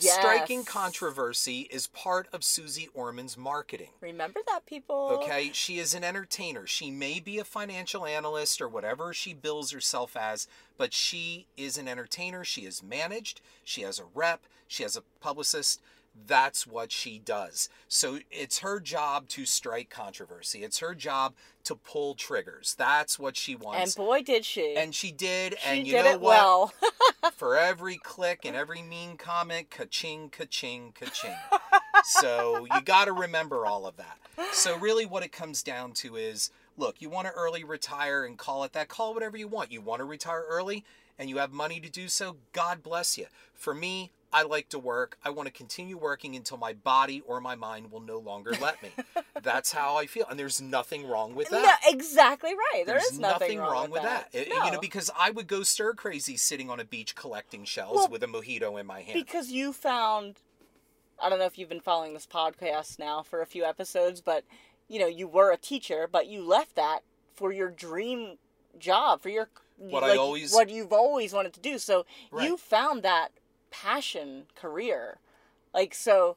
Yes. 0.00 0.16
Striking 0.16 0.64
controversy 0.64 1.68
is 1.70 1.86
part 1.86 2.26
of 2.32 2.42
Susie 2.42 2.88
Orman's 2.94 3.36
marketing. 3.36 3.90
Remember 4.00 4.40
that, 4.48 4.66
people. 4.66 5.10
Okay, 5.12 5.50
she 5.52 5.78
is 5.78 5.94
an 5.94 6.02
entertainer. 6.02 6.66
She 6.66 6.90
may 6.90 7.20
be 7.20 7.38
a 7.38 7.44
financial 7.44 8.04
analyst 8.04 8.60
or 8.60 8.68
whatever 8.68 9.14
she 9.14 9.34
bills 9.34 9.70
herself 9.70 10.16
as, 10.16 10.48
but 10.76 10.92
she 10.92 11.46
is 11.56 11.78
an 11.78 11.86
entertainer. 11.86 12.44
She 12.44 12.62
is 12.62 12.82
managed, 12.82 13.40
she 13.62 13.82
has 13.82 14.00
a 14.00 14.04
rep, 14.14 14.42
she 14.66 14.82
has 14.82 14.96
a 14.96 15.02
publicist. 15.20 15.80
That's 16.26 16.66
what 16.66 16.92
she 16.92 17.18
does. 17.18 17.68
So 17.88 18.18
it's 18.30 18.58
her 18.60 18.80
job 18.80 19.28
to 19.28 19.46
strike 19.46 19.90
controversy. 19.90 20.62
It's 20.62 20.78
her 20.78 20.94
job 20.94 21.34
to 21.64 21.74
pull 21.74 22.14
triggers. 22.14 22.74
That's 22.78 23.18
what 23.18 23.36
she 23.36 23.54
wants. 23.54 23.96
And 23.96 24.06
boy, 24.06 24.22
did 24.22 24.44
she. 24.44 24.74
And 24.76 24.94
she 24.94 25.12
did, 25.12 25.56
she 25.58 25.68
and 25.68 25.86
you 25.86 25.92
did 25.92 26.04
know 26.04 26.10
it 26.12 26.20
what? 26.20 26.30
well. 26.30 26.72
For 27.34 27.56
every 27.56 27.96
click 27.96 28.40
and 28.44 28.56
every 28.56 28.82
mean 28.82 29.16
comment, 29.16 29.70
ka-ching, 29.70 30.30
ka-ching, 30.30 30.92
ka-ching. 30.98 31.36
so 32.04 32.66
you 32.72 32.80
got 32.82 33.06
to 33.06 33.12
remember 33.12 33.66
all 33.66 33.86
of 33.86 33.96
that. 33.96 34.18
So 34.52 34.78
really 34.78 35.06
what 35.06 35.22
it 35.22 35.32
comes 35.32 35.62
down 35.62 35.92
to 35.94 36.16
is, 36.16 36.50
look, 36.76 37.00
you 37.00 37.10
want 37.10 37.26
to 37.26 37.32
early 37.32 37.64
retire 37.64 38.24
and 38.24 38.38
call 38.38 38.64
it 38.64 38.72
that, 38.72 38.88
call 38.88 39.14
whatever 39.14 39.36
you 39.36 39.48
want. 39.48 39.72
You 39.72 39.80
want 39.80 40.00
to 40.00 40.04
retire 40.04 40.44
early 40.48 40.84
and 41.18 41.28
you 41.28 41.38
have 41.38 41.52
money 41.52 41.80
to 41.80 41.90
do 41.90 42.08
so, 42.08 42.36
God 42.52 42.82
bless 42.82 43.18
you. 43.18 43.26
For 43.52 43.74
me, 43.74 44.12
I 44.32 44.42
like 44.42 44.68
to 44.70 44.78
work. 44.78 45.16
I 45.24 45.30
want 45.30 45.46
to 45.46 45.52
continue 45.52 45.96
working 45.96 46.36
until 46.36 46.58
my 46.58 46.74
body 46.74 47.22
or 47.26 47.40
my 47.40 47.54
mind 47.54 47.90
will 47.90 48.00
no 48.00 48.18
longer 48.18 48.52
let 48.60 48.82
me. 48.82 48.90
That's 49.42 49.72
how 49.72 49.96
I 49.96 50.06
feel. 50.06 50.26
And 50.28 50.38
there's 50.38 50.60
nothing 50.60 51.08
wrong 51.08 51.34
with 51.34 51.48
that. 51.48 51.62
No, 51.82 51.90
exactly 51.92 52.50
right. 52.54 52.84
There 52.84 52.96
There's 52.98 53.12
is 53.12 53.18
nothing, 53.18 53.58
wrong, 53.58 53.90
with 53.90 54.02
that. 54.02 54.28
It- 54.32 54.48
No. 54.50 54.64
You 54.66 54.72
know, 54.72 54.80
because 54.80 55.10
I 55.18 55.30
would 55.30 55.46
go 55.46 55.62
stir 55.62 55.94
crazy 55.94 56.36
sitting 56.36 56.68
on 56.68 56.78
a 56.78 56.84
beach 56.84 57.14
collecting 57.14 57.64
shells 57.64 57.96
Well, 57.96 58.08
with 58.08 58.22
a 58.22 58.26
mojito 58.26 58.78
in 58.78 58.86
my 58.86 59.00
hand. 59.00 59.14
because 59.14 59.50
you 59.50 59.72
found 59.72 60.36
I 61.20 61.28
don't 61.28 61.38
know 61.40 61.46
if 61.46 61.58
you've 61.58 61.68
been 61.68 61.80
following 61.80 62.14
this 62.14 62.26
podcast 62.26 62.98
now 62.98 63.22
for 63.22 63.40
a 63.42 63.46
few 63.46 63.64
episodes, 63.64 64.20
but 64.20 64.44
you 64.88 64.98
know, 65.00 65.06
you 65.08 65.26
were 65.26 65.50
a 65.50 65.56
teacher, 65.56 66.08
but 66.10 66.26
you 66.28 66.42
left 66.42 66.76
that 66.76 67.00
for 67.34 67.50
your 67.52 67.70
dream 67.70 68.36
job, 68.78 69.20
for 69.22 69.28
your 69.30 69.48
What 69.78 70.04
I 70.04 70.16
always- 70.16 70.52
what 70.52 70.68
you've 70.68 70.92
always 70.92 71.32
wanted 71.32 71.54
to 71.54 71.60
do. 71.60 71.78
So 71.78 72.04
Right. 72.30 72.46
you 72.46 72.56
found 72.56 73.02
that 73.02 73.32
passion 73.70 74.44
career. 74.54 75.18
Like 75.72 75.94
so 75.94 76.36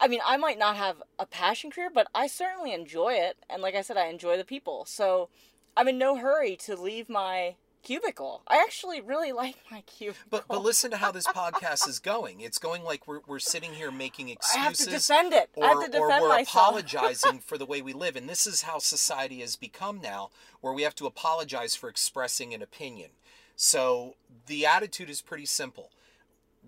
I 0.00 0.08
mean, 0.08 0.20
I 0.26 0.36
might 0.36 0.58
not 0.58 0.76
have 0.76 1.02
a 1.18 1.26
passion 1.26 1.70
career, 1.70 1.90
but 1.92 2.08
I 2.14 2.26
certainly 2.26 2.72
enjoy 2.72 3.14
it. 3.14 3.36
And 3.48 3.62
like 3.62 3.74
I 3.74 3.82
said, 3.82 3.96
I 3.96 4.06
enjoy 4.06 4.36
the 4.36 4.44
people. 4.44 4.84
So 4.86 5.28
I'm 5.76 5.88
in 5.88 5.98
no 5.98 6.16
hurry 6.16 6.56
to 6.56 6.76
leave 6.76 7.08
my 7.08 7.54
cubicle. 7.82 8.42
I 8.48 8.56
actually 8.56 9.00
really 9.00 9.30
like 9.42 9.56
my 9.70 9.82
cubicle. 9.82 10.26
But 10.30 10.48
but 10.48 10.62
listen 10.62 10.90
to 10.90 10.96
how 10.96 11.12
this 11.12 11.26
podcast 11.28 11.88
is 11.88 12.00
going. 12.00 12.40
It's 12.40 12.58
going 12.58 12.82
like 12.82 13.06
we're 13.06 13.20
we're 13.26 13.38
sitting 13.38 13.72
here 13.72 13.92
making 13.92 14.30
excuses. 14.30 14.58
I 14.60 14.64
have 14.64 14.76
to 14.76 14.86
defend 14.86 15.32
it. 15.32 15.50
Or, 15.54 15.64
I 15.64 15.68
have 15.68 15.90
to 15.90 15.98
or 15.98 16.08
we're 16.08 16.28
myself. 16.28 16.48
apologizing 16.48 17.38
for 17.40 17.56
the 17.56 17.66
way 17.66 17.80
we 17.80 17.92
live. 17.92 18.16
And 18.16 18.28
this 18.28 18.46
is 18.46 18.62
how 18.62 18.78
society 18.78 19.40
has 19.40 19.54
become 19.54 20.00
now, 20.00 20.30
where 20.60 20.72
we 20.72 20.82
have 20.82 20.94
to 20.96 21.06
apologize 21.06 21.76
for 21.76 21.88
expressing 21.88 22.52
an 22.52 22.62
opinion. 22.62 23.10
So 23.56 24.16
the 24.46 24.66
attitude 24.66 25.08
is 25.08 25.20
pretty 25.20 25.46
simple. 25.46 25.90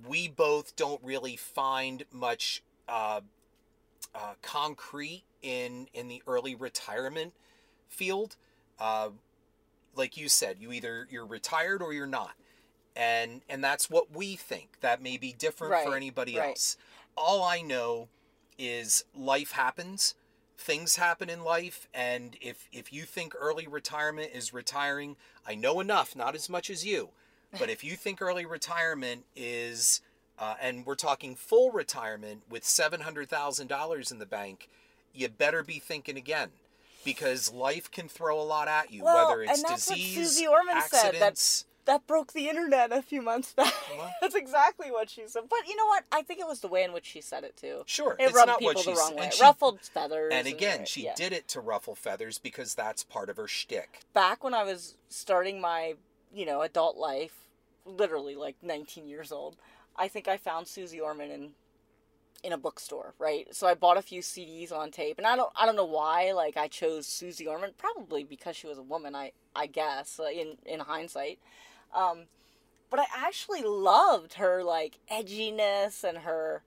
We 0.07 0.29
both 0.29 0.77
don't 0.77 1.03
really 1.03 1.37
find 1.37 2.05
much 2.13 2.63
uh, 2.89 3.21
uh, 4.15 4.35
concrete 4.43 5.25
in 5.43 5.89
in 5.95 6.09
the 6.09 6.23
early 6.27 6.55
retirement 6.55 7.33
field. 7.89 8.37
Uh, 8.79 9.11
like 9.95 10.17
you 10.17 10.29
said, 10.29 10.57
you 10.61 10.73
either 10.73 11.07
you're 11.11 11.27
retired 11.27 11.83
or 11.83 11.93
you're 11.93 12.07
not, 12.07 12.35
and 12.95 13.43
and 13.49 13.63
that's 13.63 13.89
what 13.89 14.15
we 14.15 14.37
think. 14.37 14.81
That 14.81 15.03
may 15.03 15.17
be 15.17 15.33
different 15.33 15.85
for 15.85 15.97
anybody 15.97 16.37
right. 16.37 16.51
else. 16.51 16.77
All 17.17 17.43
I 17.43 17.63
know 17.63 18.09
is 18.59 19.05
life 19.15 19.53
happens, 19.53 20.15
things 20.59 20.97
happen 20.97 21.31
in 21.31 21.43
life, 21.43 21.89
and 21.95 22.37
if 22.41 22.69
if 22.73 22.93
you 22.93 23.05
think 23.05 23.35
early 23.39 23.67
retirement 23.67 24.31
is 24.35 24.53
retiring, 24.53 25.17
I 25.47 25.55
know 25.55 25.81
enough, 25.81 26.15
not 26.15 26.35
as 26.35 26.49
much 26.49 26.71
as 26.71 26.85
you, 26.85 27.11
but 27.59 27.71
if 27.71 27.83
you 27.85 27.97
think 27.97 28.21
early 28.23 28.45
retirement 28.47 29.25
is 29.35 30.01
uh, 30.39 30.55
and 30.61 30.85
we're 30.85 30.95
talking 30.95 31.35
full 31.35 31.71
retirement 31.71 32.43
with 32.51 32.63
$700,000 32.63 34.11
in 34.13 34.19
the 34.19 34.27
bank, 34.27 34.69
you 35.15 35.29
better 35.29 35.63
be 35.63 35.79
thinking 35.79 36.17
again 36.17 36.51
because 37.05 37.53
life 37.53 37.91
can 37.91 38.09
throw 38.09 38.41
a 38.41 38.43
lot 38.45 38.69
at 38.69 38.93
you, 38.93 39.05
Well, 39.05 39.29
whether 39.31 39.43
it's 39.43 39.53
and 39.53 39.65
that's 39.69 39.89
what 39.89 39.97
disease, 39.97 40.15
Susie 40.35 40.47
Orman 40.47 40.81
said, 40.83 41.01
that- 41.01 41.07
accidents. 41.23 41.65
that 41.87 42.07
broke 42.07 42.33
the 42.33 42.49
internet 42.49 42.91
a 42.93 43.01
few 43.01 43.23
months 43.23 43.53
back. 43.53 43.73
What? 43.97 44.11
That's 44.21 44.35
exactly 44.35 44.91
what 44.91 45.09
she 45.09 45.23
said. 45.29 45.45
But 45.49 45.69
you 45.69 45.77
know 45.77 45.87
what? 45.87 46.03
I 46.11 46.23
think 46.23 46.41
it 46.41 46.47
was 46.49 46.59
the 46.61 46.67
way 46.69 46.83
in 46.83 46.93
which 46.93 47.07
she 47.07 47.21
said 47.21 47.45
it 47.45 47.57
too. 47.57 47.83
Sure, 47.87 48.17
It 48.19 48.25
it's 48.25 48.35
rubbed 48.35 48.49
not 48.49 48.59
people 48.59 48.75
what 48.75 48.85
the 48.85 48.91
wrong 48.95 49.09
said. 49.11 49.17
way. 49.19 49.25
And 49.27 49.33
she- 49.33 49.43
ruffled 49.43 49.81
feathers. 49.83 50.33
And 50.35 50.49
again, 50.49 50.81
right, 50.81 50.89
she 50.89 51.05
yeah. 51.05 51.15
did 51.15 51.33
it 51.33 51.47
to 51.49 51.61
ruffle 51.61 51.95
feathers 51.95 52.39
because 52.39 52.75
that's 52.75 53.05
part 53.05 53.31
of 53.31 53.37
her 53.37 53.47
shtick. 53.47 54.01
Back 54.13 54.43
when 54.43 54.53
I 54.53 54.65
was 54.65 54.97
starting 55.09 55.61
my, 55.61 55.95
you 56.33 56.47
know, 56.47 56.63
adult 56.63 56.97
life, 56.97 57.49
literally 57.85 58.35
like 58.35 58.57
19 58.63 59.09
years 59.09 59.33
old, 59.33 59.57
I 59.97 60.09
think 60.09 60.29
I 60.29 60.37
found 60.37 60.69
Susie 60.69 61.01
Orman 61.01 61.31
in 61.31 61.51
in 62.45 62.53
a 62.53 62.59
bookstore, 62.59 63.15
right? 63.19 63.53
So 63.55 63.67
I 63.67 63.75
bought 63.75 63.97
a 63.97 64.03
few 64.03 64.21
CDs 64.21 64.71
on 64.71 64.91
tape, 64.91 65.19
and 65.19 65.27
I 65.27 65.37
don't 65.37 65.53
I 65.57 65.67
don't 65.67 65.77
know 65.77 65.85
why 65.85 66.33
like 66.33 66.57
I 66.57 66.69
chose 66.69 67.07
Susie 67.07 67.47
Orman, 67.47 67.71
probably 67.79 68.25
because 68.25 68.57
she 68.57 68.67
was 68.67 68.79
a 68.79 68.83
woman, 68.83 69.15
I 69.15 69.33
I 69.55 69.67
guess, 69.67 70.21
uh, 70.21 70.29
in 70.31 70.57
in 70.65 70.81
hindsight. 70.81 71.39
Um, 71.95 72.25
but 72.91 73.01
I 73.01 73.07
actually 73.15 73.63
loved 73.63 74.35
her 74.35 74.63
like 74.63 74.99
edginess 75.11 76.05
and 76.05 76.19
her 76.19 76.63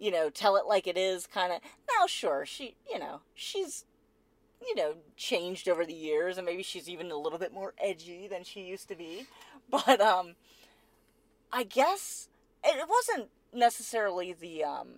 you 0.00 0.10
know, 0.10 0.30
tell 0.30 0.56
it 0.56 0.66
like 0.66 0.86
it 0.86 0.96
is 0.96 1.26
kind 1.26 1.52
of. 1.52 1.60
Now, 1.88 2.06
sure, 2.06 2.44
she, 2.46 2.74
you 2.90 2.98
know, 2.98 3.20
she's, 3.34 3.84
you 4.66 4.74
know, 4.74 4.94
changed 5.16 5.68
over 5.68 5.86
the 5.86 5.94
years, 5.94 6.36
and 6.36 6.46
maybe 6.46 6.62
she's 6.62 6.88
even 6.88 7.10
a 7.10 7.16
little 7.16 7.38
bit 7.38 7.52
more 7.52 7.74
edgy 7.82 8.26
than 8.28 8.44
she 8.44 8.62
used 8.62 8.88
to 8.88 8.96
be. 8.96 9.26
But 9.70 10.00
um, 10.00 10.36
I 11.52 11.62
guess 11.62 12.30
it 12.64 12.88
wasn't 12.88 13.28
necessarily 13.52 14.32
the 14.32 14.64
um 14.64 14.88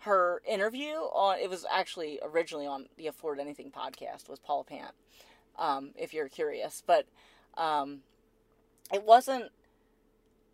her 0.00 0.40
interview 0.46 0.94
on. 0.94 1.40
It 1.40 1.50
was 1.50 1.66
actually 1.68 2.20
originally 2.22 2.66
on 2.66 2.86
the 2.96 3.08
Afford 3.08 3.40
Anything 3.40 3.72
podcast 3.72 4.28
with 4.28 4.42
Paula 4.44 4.62
Pant. 4.62 4.92
Um, 5.58 5.90
if 5.96 6.14
you're 6.14 6.28
curious, 6.28 6.80
but 6.86 7.06
um, 7.56 8.02
it 8.92 9.02
wasn't 9.02 9.50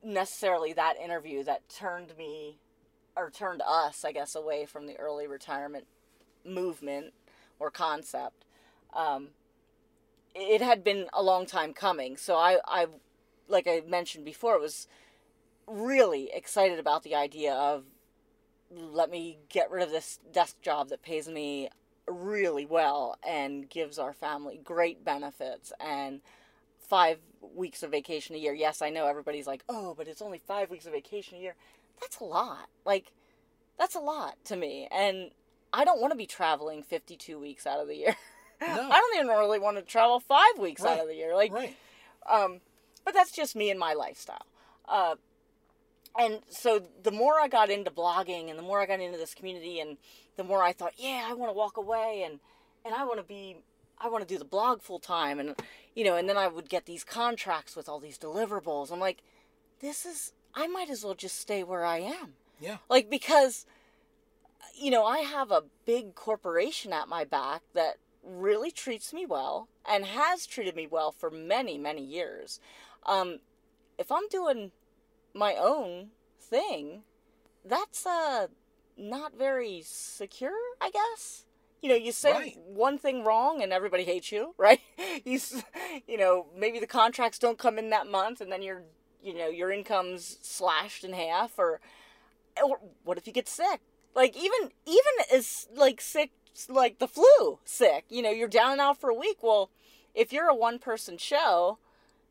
necessarily 0.02 0.72
that 0.72 0.96
interview 0.96 1.44
that 1.44 1.68
turned 1.68 2.16
me 2.16 2.56
or 3.16 3.30
turned 3.30 3.62
us, 3.66 4.04
I 4.04 4.12
guess, 4.12 4.34
away 4.34 4.66
from 4.66 4.86
the 4.86 4.96
early 4.96 5.26
retirement 5.26 5.86
movement 6.44 7.12
or 7.58 7.70
concept. 7.70 8.44
Um, 8.94 9.28
it 10.34 10.60
had 10.60 10.82
been 10.82 11.06
a 11.12 11.22
long 11.22 11.46
time 11.46 11.72
coming, 11.72 12.16
so 12.16 12.36
I, 12.36 12.58
I, 12.66 12.86
like 13.48 13.66
I 13.66 13.82
mentioned 13.86 14.24
before, 14.24 14.58
was 14.58 14.88
really 15.66 16.30
excited 16.32 16.78
about 16.78 17.02
the 17.02 17.14
idea 17.14 17.54
of 17.54 17.84
let 18.70 19.10
me 19.10 19.38
get 19.48 19.70
rid 19.70 19.82
of 19.82 19.90
this 19.90 20.18
desk 20.32 20.60
job 20.60 20.88
that 20.88 21.02
pays 21.02 21.28
me 21.28 21.68
really 22.06 22.66
well 22.66 23.16
and 23.26 23.68
gives 23.68 23.98
our 23.98 24.12
family 24.12 24.60
great 24.62 25.04
benefits 25.04 25.72
and 25.80 26.20
five 26.88 27.18
weeks 27.54 27.82
of 27.82 27.90
vacation 27.90 28.34
a 28.34 28.38
year. 28.38 28.52
Yes, 28.52 28.82
I 28.82 28.90
know 28.90 29.06
everybody's 29.06 29.46
like, 29.46 29.64
oh, 29.68 29.94
but 29.96 30.08
it's 30.08 30.22
only 30.22 30.38
five 30.38 30.70
weeks 30.70 30.86
of 30.86 30.92
vacation 30.92 31.38
a 31.38 31.40
year. 31.40 31.54
That's 32.00 32.18
a 32.20 32.24
lot. 32.24 32.68
Like, 32.84 33.12
that's 33.78 33.94
a 33.94 34.00
lot 34.00 34.36
to 34.46 34.56
me. 34.56 34.88
And 34.90 35.30
I 35.74 35.84
don't 35.84 36.00
want 36.00 36.12
to 36.12 36.16
be 36.16 36.26
traveling 36.26 36.82
52 36.82 37.38
weeks 37.38 37.66
out 37.66 37.80
of 37.80 37.88
the 37.88 37.96
year. 37.96 38.16
No. 38.60 38.66
I 38.90 39.00
don't 39.00 39.16
even 39.16 39.26
really 39.28 39.58
want 39.58 39.76
to 39.76 39.82
travel 39.82 40.20
five 40.20 40.58
weeks 40.58 40.84
out 40.84 41.00
of 41.00 41.08
the 41.08 41.14
year. 41.14 41.34
Like, 41.34 41.52
Right. 41.52 41.76
um, 42.30 42.60
but 43.04 43.12
that's 43.12 43.32
just 43.32 43.56
me 43.56 43.70
and 43.70 43.78
my 43.80 43.92
lifestyle. 43.92 44.46
Uh, 44.88 45.16
and 46.18 46.40
so 46.48 46.80
the 47.02 47.10
more 47.10 47.40
I 47.40 47.48
got 47.48 47.70
into 47.70 47.90
blogging 47.90 48.48
and 48.48 48.58
the 48.58 48.62
more 48.62 48.80
I 48.80 48.86
got 48.86 49.00
into 49.00 49.18
this 49.18 49.34
community 49.34 49.80
and 49.80 49.96
the 50.36 50.44
more 50.44 50.62
I 50.62 50.72
thought, 50.72 50.92
yeah, 50.96 51.26
I 51.28 51.34
want 51.34 51.50
to 51.50 51.56
walk 51.56 51.76
away 51.76 52.22
and, 52.24 52.38
and 52.84 52.94
I 52.94 53.04
want 53.04 53.18
to 53.18 53.24
be, 53.24 53.56
I 53.98 54.08
want 54.08 54.26
to 54.26 54.32
do 54.32 54.38
the 54.38 54.44
blog 54.44 54.80
full 54.80 55.00
time. 55.00 55.40
And, 55.40 55.56
you 55.96 56.04
know, 56.04 56.14
and 56.16 56.28
then 56.28 56.36
I 56.36 56.46
would 56.46 56.68
get 56.68 56.86
these 56.86 57.02
contracts 57.02 57.74
with 57.74 57.88
all 57.88 57.98
these 57.98 58.18
deliverables. 58.18 58.92
I'm 58.92 59.00
like, 59.00 59.22
this 59.80 60.06
is, 60.06 60.32
I 60.54 60.68
might 60.68 60.88
as 60.88 61.02
well 61.04 61.14
just 61.14 61.36
stay 61.38 61.64
where 61.64 61.84
I 61.84 61.98
am. 61.98 62.34
Yeah. 62.60 62.76
Like, 62.88 63.10
because, 63.10 63.66
you 64.74 64.90
know, 64.90 65.04
I 65.04 65.18
have 65.20 65.50
a 65.50 65.64
big 65.86 66.14
corporation 66.14 66.92
at 66.92 67.08
my 67.08 67.24
back 67.24 67.62
that 67.74 67.96
really 68.22 68.70
treats 68.70 69.12
me 69.12 69.26
well 69.26 69.68
and 69.88 70.04
has 70.06 70.46
treated 70.46 70.74
me 70.76 70.86
well 70.86 71.12
for 71.12 71.30
many, 71.30 71.78
many 71.78 72.02
years. 72.02 72.60
Um, 73.06 73.40
if 73.98 74.10
I'm 74.10 74.28
doing 74.28 74.72
my 75.34 75.54
own 75.56 76.08
thing, 76.40 77.02
that's 77.64 78.06
uh, 78.06 78.48
not 78.96 79.36
very 79.36 79.82
secure, 79.84 80.56
I 80.80 80.90
guess. 80.90 81.44
You 81.82 81.90
know, 81.90 81.94
you 81.96 82.12
say 82.12 82.32
Right. 82.32 82.58
one 82.58 82.98
thing 82.98 83.24
wrong 83.24 83.62
and 83.62 83.72
everybody 83.72 84.04
hates 84.04 84.32
you, 84.32 84.54
right? 84.58 84.80
You, 85.24 85.38
you 86.06 86.16
know, 86.18 86.46
maybe 86.56 86.78
the 86.80 86.86
contracts 86.86 87.38
don't 87.38 87.58
come 87.58 87.78
in 87.78 87.90
that 87.90 88.06
month, 88.06 88.40
and 88.40 88.50
then 88.50 88.62
your, 88.62 88.82
you 89.22 89.34
know, 89.34 89.48
your 89.48 89.70
income's 89.70 90.38
slashed 90.42 91.04
in 91.04 91.12
half, 91.12 91.58
or, 91.58 91.80
or 92.62 92.78
what 93.04 93.18
if 93.18 93.26
you 93.26 93.32
get 93.32 93.48
sick? 93.48 93.80
Like 94.14 94.36
even 94.36 94.70
even 94.86 95.12
as 95.32 95.66
like 95.74 96.00
sick 96.00 96.30
like 96.68 96.98
the 96.98 97.08
flu 97.08 97.58
sick, 97.64 98.04
you 98.08 98.22
know, 98.22 98.30
you're 98.30 98.48
down 98.48 98.72
and 98.72 98.80
out 98.80 99.00
for 99.00 99.10
a 99.10 99.14
week. 99.14 99.38
Well, 99.42 99.70
if 100.14 100.32
you're 100.32 100.48
a 100.48 100.54
one 100.54 100.78
person 100.78 101.18
show, 101.18 101.78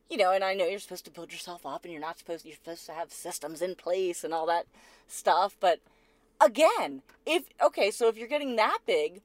you 0.09 0.17
know, 0.17 0.31
and 0.31 0.43
I 0.43 0.53
know 0.53 0.65
you're 0.65 0.79
supposed 0.79 1.05
to 1.05 1.11
build 1.11 1.31
yourself 1.31 1.65
up 1.65 1.83
and 1.83 1.91
you're 1.91 2.01
not 2.01 2.19
supposed 2.19 2.45
you're 2.45 2.55
supposed 2.55 2.85
to 2.85 2.93
have 2.93 3.11
systems 3.11 3.61
in 3.61 3.75
place 3.75 4.23
and 4.23 4.33
all 4.33 4.45
that 4.47 4.65
stuff, 5.07 5.57
but 5.59 5.79
again, 6.39 7.01
if 7.25 7.43
okay, 7.61 7.91
so 7.91 8.07
if 8.07 8.17
you're 8.17 8.27
getting 8.27 8.55
that 8.55 8.79
big, 8.85 9.21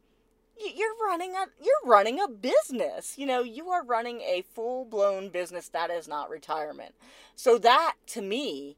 you're 0.58 0.96
running 1.00 1.32
a 1.32 1.46
you're 1.62 1.74
running 1.84 2.20
a 2.20 2.28
business. 2.28 3.16
You 3.16 3.26
know, 3.26 3.42
you 3.42 3.70
are 3.70 3.84
running 3.84 4.20
a 4.22 4.44
full-blown 4.54 5.28
business 5.28 5.68
that 5.68 5.90
is 5.90 6.08
not 6.08 6.30
retirement. 6.30 6.94
So 7.36 7.58
that 7.58 7.94
to 8.08 8.22
me 8.22 8.76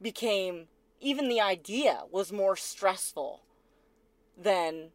became 0.00 0.68
even 1.00 1.28
the 1.28 1.40
idea 1.40 2.02
was 2.10 2.32
more 2.32 2.56
stressful 2.56 3.42
than 4.36 4.90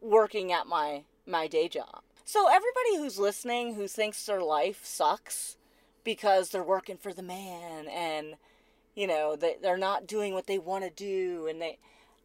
working 0.00 0.52
at 0.52 0.66
my 0.66 1.04
my 1.26 1.46
day 1.46 1.68
job. 1.68 2.02
So 2.24 2.48
everybody 2.48 2.96
who's 2.96 3.18
listening 3.18 3.74
who 3.74 3.88
thinks 3.88 4.24
their 4.24 4.40
life 4.40 4.84
sucks 4.84 5.56
because 6.04 6.50
they're 6.50 6.62
working 6.62 6.96
for 6.96 7.12
the 7.12 7.22
man 7.22 7.88
and 7.88 8.36
you 8.94 9.06
know 9.06 9.36
they 9.36 9.56
they're 9.62 9.76
not 9.76 10.06
doing 10.06 10.34
what 10.34 10.46
they 10.46 10.58
want 10.58 10.84
to 10.84 10.90
do 10.90 11.46
and 11.48 11.60
they 11.60 11.78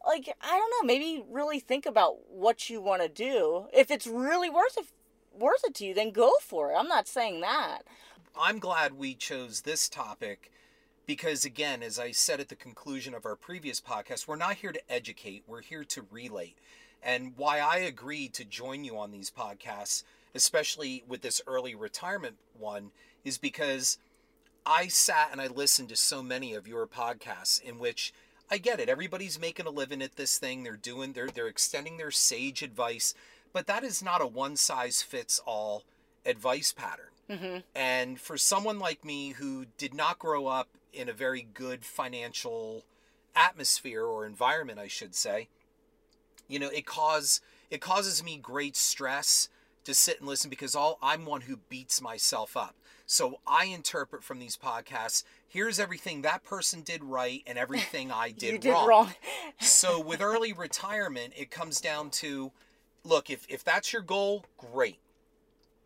like 0.06 0.36
I 0.42 0.58
don't 0.58 0.72
know 0.72 0.88
maybe 0.88 1.24
really 1.30 1.60
think 1.60 1.86
about 1.86 2.30
what 2.30 2.70
you 2.70 2.82
want 2.82 3.02
to 3.02 3.10
do. 3.10 3.68
If 3.74 3.92
it's 3.92 4.08
really 4.08 4.50
worth 4.50 4.78
it 4.78 4.86
worth 5.34 5.64
it 5.64 5.76
to 5.76 5.86
you 5.86 5.94
then 5.94 6.12
go 6.12 6.32
for 6.42 6.72
it. 6.72 6.76
I'm 6.76 6.88
not 6.88 7.08
saying 7.08 7.42
that. 7.42 7.80
I'm 8.40 8.60
glad 8.60 8.94
we 8.94 9.14
chose 9.14 9.62
this 9.62 9.90
topic 9.90 10.52
because, 11.12 11.44
again, 11.44 11.84
as 11.84 12.00
I 12.00 12.12
said 12.12 12.40
at 12.40 12.48
the 12.48 12.56
conclusion 12.56 13.14
of 13.14 13.26
our 13.26 13.36
previous 13.36 13.82
podcast, 13.82 14.30
we're 14.30 14.38
not 14.38 14.56
here 14.56 14.72
to 14.72 14.82
educate, 14.90 15.44
we're 15.46 15.60
here 15.60 15.84
to 15.84 16.06
relate. 16.10 16.56
And 17.04 17.34
why 17.36 17.60
I 17.60 17.80
agreed 17.80 18.34
to 18.36 18.46
join 18.46 18.86
you 18.86 18.98
on 18.98 19.12
these 19.12 19.30
podcasts, 19.30 20.06
especially 20.34 21.04
with 21.06 21.20
this 21.20 21.42
early 21.46 21.76
retirement 21.76 22.38
one, 22.58 22.92
is 23.26 23.38
because 23.38 23.98
I 24.66 24.88
sat 24.88 25.34
and 25.34 25.42
I 25.42 25.48
listened 25.48 25.90
to 25.90 25.98
so 25.98 26.24
many 26.24 26.54
of 26.54 26.66
your 26.66 26.88
podcasts 26.88 27.62
in 27.62 27.78
which 27.78 28.14
I 28.50 28.58
get 28.58 28.80
it. 28.80 28.88
Everybody's 28.88 29.38
making 29.38 29.66
a 29.66 29.70
living 29.70 30.02
at 30.02 30.16
this 30.16 30.38
thing. 30.38 30.64
They're 30.64 30.78
doing 30.78 31.12
they're 31.12 31.28
they're 31.28 31.48
extending 31.48 31.98
their 31.98 32.12
sage 32.12 32.64
advice, 32.64 33.14
but 33.52 33.68
that 33.68 33.84
is 33.84 34.02
not 34.02 34.22
a 34.22 34.28
one 34.28 34.56
size 34.56 35.02
fits 35.02 35.42
all 35.46 35.84
advice 36.26 36.72
pattern. 36.72 37.12
Mm-hmm. 37.30 37.58
And 37.76 38.18
for 38.18 38.38
someone 38.38 38.80
like 38.80 39.04
me 39.04 39.32
who 39.32 39.66
did 39.78 39.94
not 39.94 40.18
grow 40.18 40.48
up 40.48 40.70
in 40.94 41.10
a 41.10 41.14
very 41.14 41.42
good 41.54 41.86
financial 41.86 42.84
atmosphere 43.36 44.04
or 44.04 44.26
environment, 44.26 44.80
I 44.80 44.88
should 44.88 45.16
say, 45.16 45.48
you 46.48 46.60
know, 46.60 46.70
it 46.70 46.86
cause 46.86 47.42
it 47.70 47.80
causes 47.82 48.24
me 48.24 48.38
great 48.38 48.76
stress 48.76 49.50
to 49.86 49.94
sit 49.94 50.20
and 50.20 50.28
listen 50.28 50.50
because 50.50 50.76
all 50.76 51.00
I'm 51.02 51.26
one 51.26 51.42
who 51.42 51.58
beats 51.70 52.02
myself 52.02 52.56
up. 52.58 52.76
So 53.06 53.40
I 53.48 53.66
interpret 53.66 54.24
from 54.24 54.40
these 54.40 54.56
podcasts, 54.58 55.24
here's 55.48 55.80
everything 55.80 56.22
that 56.22 56.44
person 56.44 56.82
did 56.82 57.04
right 57.04 57.42
and 57.48 57.58
everything 57.58 58.12
I 58.12 58.32
did, 58.38 58.62
did 58.62 58.70
wrong. 58.72 58.88
wrong. 58.88 59.14
so 59.60 60.00
with 60.00 60.22
early 60.22 60.54
retirement, 60.54 61.34
it 61.36 61.52
comes 61.52 61.82
down 61.82 62.10
to 62.12 62.52
look, 63.04 63.30
if 63.30 63.46
if 63.50 63.64
that's 63.64 63.92
your 63.94 64.02
goal, 64.02 64.46
great. 64.58 64.98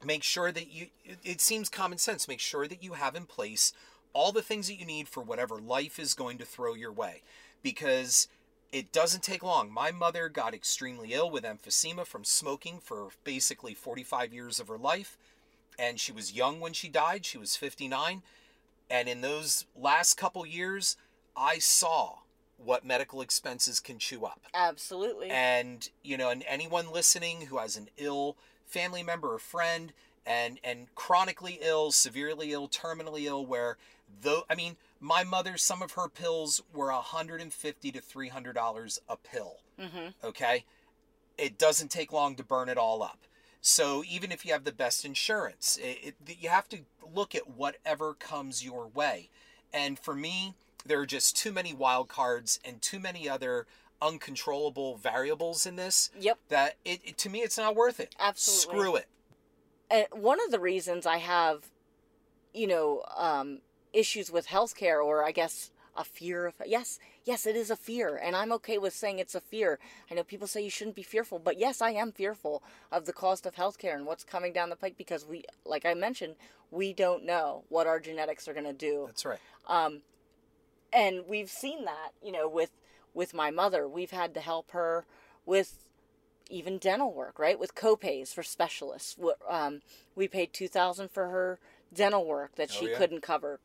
Make 0.03 0.23
sure 0.23 0.51
that 0.51 0.67
you 0.71 0.87
it- 1.03 1.19
it 1.23 1.41
seems 1.41 1.69
common 1.69 1.97
sense, 1.97 2.27
make 2.27 2.39
sure 2.39 2.67
that 2.67 2.83
you 2.83 2.93
have 2.93 3.15
in 3.15 3.25
place 3.25 3.71
all 4.15 4.31
the 4.31 4.41
things 4.41 4.67
that 4.67 4.79
you 4.79 4.85
need 4.85 5.09
for 5.09 5.21
whatever 5.21 5.57
life 5.59 5.99
is 5.99 6.13
going 6.13 6.37
to 6.37 6.45
throw 6.45 6.73
your 6.73 6.91
way 6.91 7.21
because 7.61 8.29
it 8.71 8.91
doesn't 8.91 9.21
take 9.21 9.43
long. 9.43 9.69
My 9.69 9.91
mother 9.91 10.29
got 10.29 10.53
extremely 10.53 11.13
ill 11.13 11.29
with 11.29 11.43
emphysema 11.43 12.05
from 12.05 12.23
smoking 12.23 12.79
for 12.79 13.09
basically 13.25 13.73
45 13.73 14.33
years 14.33 14.59
of 14.59 14.69
her 14.69 14.77
life 14.77 15.17
and 15.77 15.99
she 15.99 16.13
was 16.13 16.33
young 16.33 16.61
when 16.61 16.71
she 16.71 16.87
died. 16.87 17.25
She 17.25 17.37
was 17.37 17.57
59 17.57 18.23
and 18.89 19.09
in 19.09 19.19
those 19.21 19.65
last 19.75 20.15
couple 20.15 20.45
years, 20.45 20.95
I 21.35 21.59
saw 21.59 22.19
what 22.57 22.85
medical 22.85 23.19
expenses 23.19 23.81
can 23.81 23.99
chew 23.99 24.25
up. 24.25 24.41
Absolutely. 24.53 25.29
And 25.29 25.89
you 26.03 26.15
know, 26.17 26.29
and 26.29 26.43
anyone 26.47 26.89
listening 26.89 27.41
who 27.41 27.57
has 27.57 27.75
an 27.75 27.89
ill 27.97 28.37
family 28.65 29.03
member 29.03 29.33
or 29.33 29.39
friend 29.39 29.91
and 30.25 30.59
and 30.63 30.93
chronically 30.95 31.59
ill, 31.61 31.91
severely 31.91 32.53
ill, 32.53 32.69
terminally 32.69 33.25
ill 33.25 33.45
where 33.45 33.77
though 34.21 34.43
I 34.49 34.55
mean, 34.55 34.77
my 34.99 35.23
mother 35.23 35.57
some 35.57 35.81
of 35.81 35.93
her 35.93 36.07
pills 36.09 36.61
were 36.73 36.91
150 36.91 37.91
to 37.91 38.01
300 38.01 38.53
dollars 38.53 38.99
a 39.09 39.17
pill. 39.17 39.57
mm-hmm. 39.79 40.09
Okay? 40.23 40.65
It 41.37 41.57
doesn't 41.57 41.89
take 41.91 42.13
long 42.13 42.35
to 42.35 42.43
burn 42.43 42.69
it 42.69 42.77
all 42.77 43.03
up. 43.03 43.19
So 43.61 44.03
even 44.07 44.31
if 44.31 44.45
you 44.45 44.53
have 44.53 44.63
the 44.63 44.71
best 44.71 45.03
insurance, 45.03 45.77
it, 45.81 46.15
it, 46.27 46.37
you 46.39 46.49
have 46.49 46.69
to 46.69 46.79
look 47.13 47.33
at 47.35 47.49
whatever 47.49 48.13
comes 48.13 48.63
your 48.63 48.87
way. 48.87 49.29
And 49.73 49.97
for 49.99 50.15
me, 50.15 50.53
there 50.85 50.99
are 50.99 51.05
just 51.05 51.35
too 51.35 51.51
many 51.51 51.73
wild 51.73 52.07
cards 52.07 52.59
and 52.63 52.81
too 52.81 52.99
many 52.99 53.27
other 53.27 53.65
uncontrollable 54.01 54.97
variables 54.97 55.65
in 55.65 55.75
this 55.77 56.09
Yep. 56.19 56.37
that 56.49 56.75
it, 56.85 57.01
it- 57.03 57.17
to 57.19 57.29
me 57.29 57.39
it's 57.39 57.57
not 57.57 57.75
worth 57.75 57.99
it. 57.99 58.15
Absolutely. 58.19 58.79
Screw 58.79 58.95
it. 58.95 59.07
and 59.89 60.05
one 60.11 60.39
of 60.45 60.51
the 60.51 60.59
reasons 60.59 61.05
I 61.05 61.17
have, 61.17 61.65
you 62.53 62.67
know, 62.67 63.03
um, 63.17 63.59
issues 63.95 64.31
with 64.31 64.47
healthcare, 64.47 65.03
or 65.03 65.23
I 65.23 65.31
guess 65.31 65.71
a 65.97 66.03
fear 66.03 66.45
of 66.47 66.53
yes, 66.65 66.99
yes, 67.23 67.45
it 67.45 67.55
is 67.55 67.69
a 67.71 67.75
fear, 67.75 68.17
and 68.17 68.35
I'm 68.35 68.51
okay 68.53 68.77
with 68.77 68.93
saying 68.93 69.19
it's 69.19 69.35
a 69.35 69.39
fear. 69.41 69.79
I 70.11 70.13
know 70.15 70.23
people 70.23 70.47
say 70.47 70.61
you 70.61 70.69
shouldn't 70.69 70.95
be 70.97 71.03
fearful, 71.03 71.39
but 71.39 71.57
yes, 71.57 71.81
I 71.81 71.91
am 71.91 72.11
fearful 72.11 72.61
of 72.91 73.05
the 73.05 73.13
cost 73.13 73.45
of 73.45 73.55
healthcare 73.55 73.95
and 73.95 74.05
what's 74.05 74.23
coming 74.25 74.51
down 74.53 74.69
the 74.69 74.75
pike 74.75 74.95
because 74.97 75.25
we, 75.25 75.45
like 75.65 75.85
I 75.85 75.93
mentioned, 75.93 76.35
we 76.71 76.91
don't 76.93 77.23
know 77.25 77.63
what 77.69 77.87
our 77.87 77.99
genetics 77.99 78.47
are 78.47 78.53
going 78.53 78.65
to 78.65 78.73
do 78.73 79.05
That's 79.07 79.25
right. 79.25 79.39
um, 79.67 80.01
and 80.91 81.23
we've 81.27 81.49
seen 81.49 81.85
that 81.85 82.09
you 82.23 82.31
know 82.31 82.47
with 82.49 82.71
with 83.13 83.33
my 83.33 83.51
mother 83.51 83.87
we've 83.87 84.11
had 84.11 84.33
to 84.33 84.39
help 84.41 84.71
her 84.71 85.05
with 85.45 85.85
even 86.49 86.77
dental 86.77 87.13
work 87.13 87.39
right 87.39 87.59
with 87.59 87.75
copays 87.75 88.33
for 88.33 88.43
specialists 88.43 89.15
um, 89.49 89.81
we 90.15 90.27
paid 90.27 90.53
2000 90.53 91.09
for 91.11 91.29
her 91.29 91.59
dental 91.93 92.25
work 92.25 92.55
that 92.55 92.69
Oh, 92.71 92.75
she 92.79 92.89
yeah. 92.89 92.97
couldn't 92.97 93.21
cover 93.21 93.59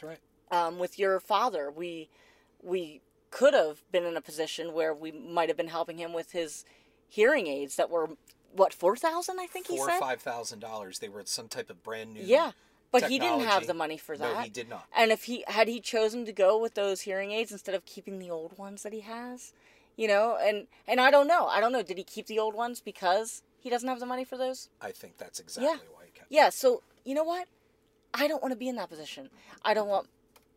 That's 0.00 0.02
right. 0.02 0.18
um, 0.66 0.78
with 0.78 0.98
your 0.98 1.20
father 1.20 1.70
we 1.70 2.08
we 2.62 3.00
could 3.30 3.54
have 3.54 3.82
been 3.92 4.04
in 4.04 4.16
a 4.16 4.20
position 4.20 4.72
where 4.72 4.94
we 4.94 5.10
might 5.12 5.48
have 5.48 5.56
been 5.56 5.68
helping 5.68 5.98
him 5.98 6.12
with 6.12 6.32
his 6.32 6.64
hearing 7.08 7.46
aids 7.46 7.76
that 7.76 7.90
were 7.90 8.10
what 8.54 8.72
4000 8.74 9.38
i 9.40 9.46
think 9.46 9.66
he 9.68 9.76
Four 9.76 9.86
or 9.86 9.90
said 9.90 9.98
five 10.00 10.20
thousand 10.22 10.60
dollars. 10.60 10.98
They 10.98 11.08
were 11.08 11.22
some 11.26 11.48
type 11.48 11.70
of 11.70 11.82
brand 11.82 12.14
new. 12.14 12.22
yeah 12.22 12.52
but 12.92 13.04
he 13.04 13.18
didn't 13.18 13.40
have 13.40 13.66
the 13.66 13.74
money 13.74 13.96
for 13.98 14.16
that 14.16 14.34
No, 14.36 14.40
he 14.42 14.48
did 14.48 14.68
not. 14.68 14.86
and 14.96 15.10
if 15.12 15.24
he 15.24 15.44
had 15.48 15.68
he 15.68 15.80
chosen 15.80 16.24
to 16.24 16.32
go 16.32 16.58
with 16.58 16.74
those 16.74 17.02
hearing 17.02 17.32
aids 17.32 17.52
instead 17.52 17.74
of 17.74 17.84
keeping 17.84 18.18
the 18.18 18.30
old 18.30 18.56
ones 18.56 18.82
that 18.84 18.92
he 18.92 19.00
has, 19.00 19.52
you 19.96 20.08
know, 20.08 20.36
and 20.40 20.66
and 20.86 21.00
I 21.00 21.10
don't 21.10 21.26
know, 21.26 21.46
I 21.46 21.60
don't 21.60 21.72
know, 21.72 21.82
did 21.82 21.98
he 21.98 22.04
keep 22.04 22.26
the 22.26 22.38
old 22.38 22.54
ones 22.54 22.80
because 22.80 23.42
he 23.60 23.68
doesn't 23.68 23.88
have 23.88 24.00
the 24.00 24.06
money 24.06 24.24
for 24.24 24.38
those? 24.38 24.68
I 24.80 24.92
think 24.92 25.18
that's 25.18 25.40
exactly 25.40 25.68
Yeah. 25.68 25.94
why 25.94 26.04
he 26.06 26.12
kept. 26.12 26.30
Yeah, 26.30 26.48
so 26.50 26.82
you 27.04 27.14
know 27.14 27.24
what? 27.24 27.48
I 28.16 28.26
don't 28.28 28.42
want 28.42 28.52
to 28.52 28.58
be 28.58 28.68
in 28.68 28.76
that 28.76 28.88
position. 28.88 29.28
I 29.62 29.74
don't 29.74 29.88
want, 29.88 30.08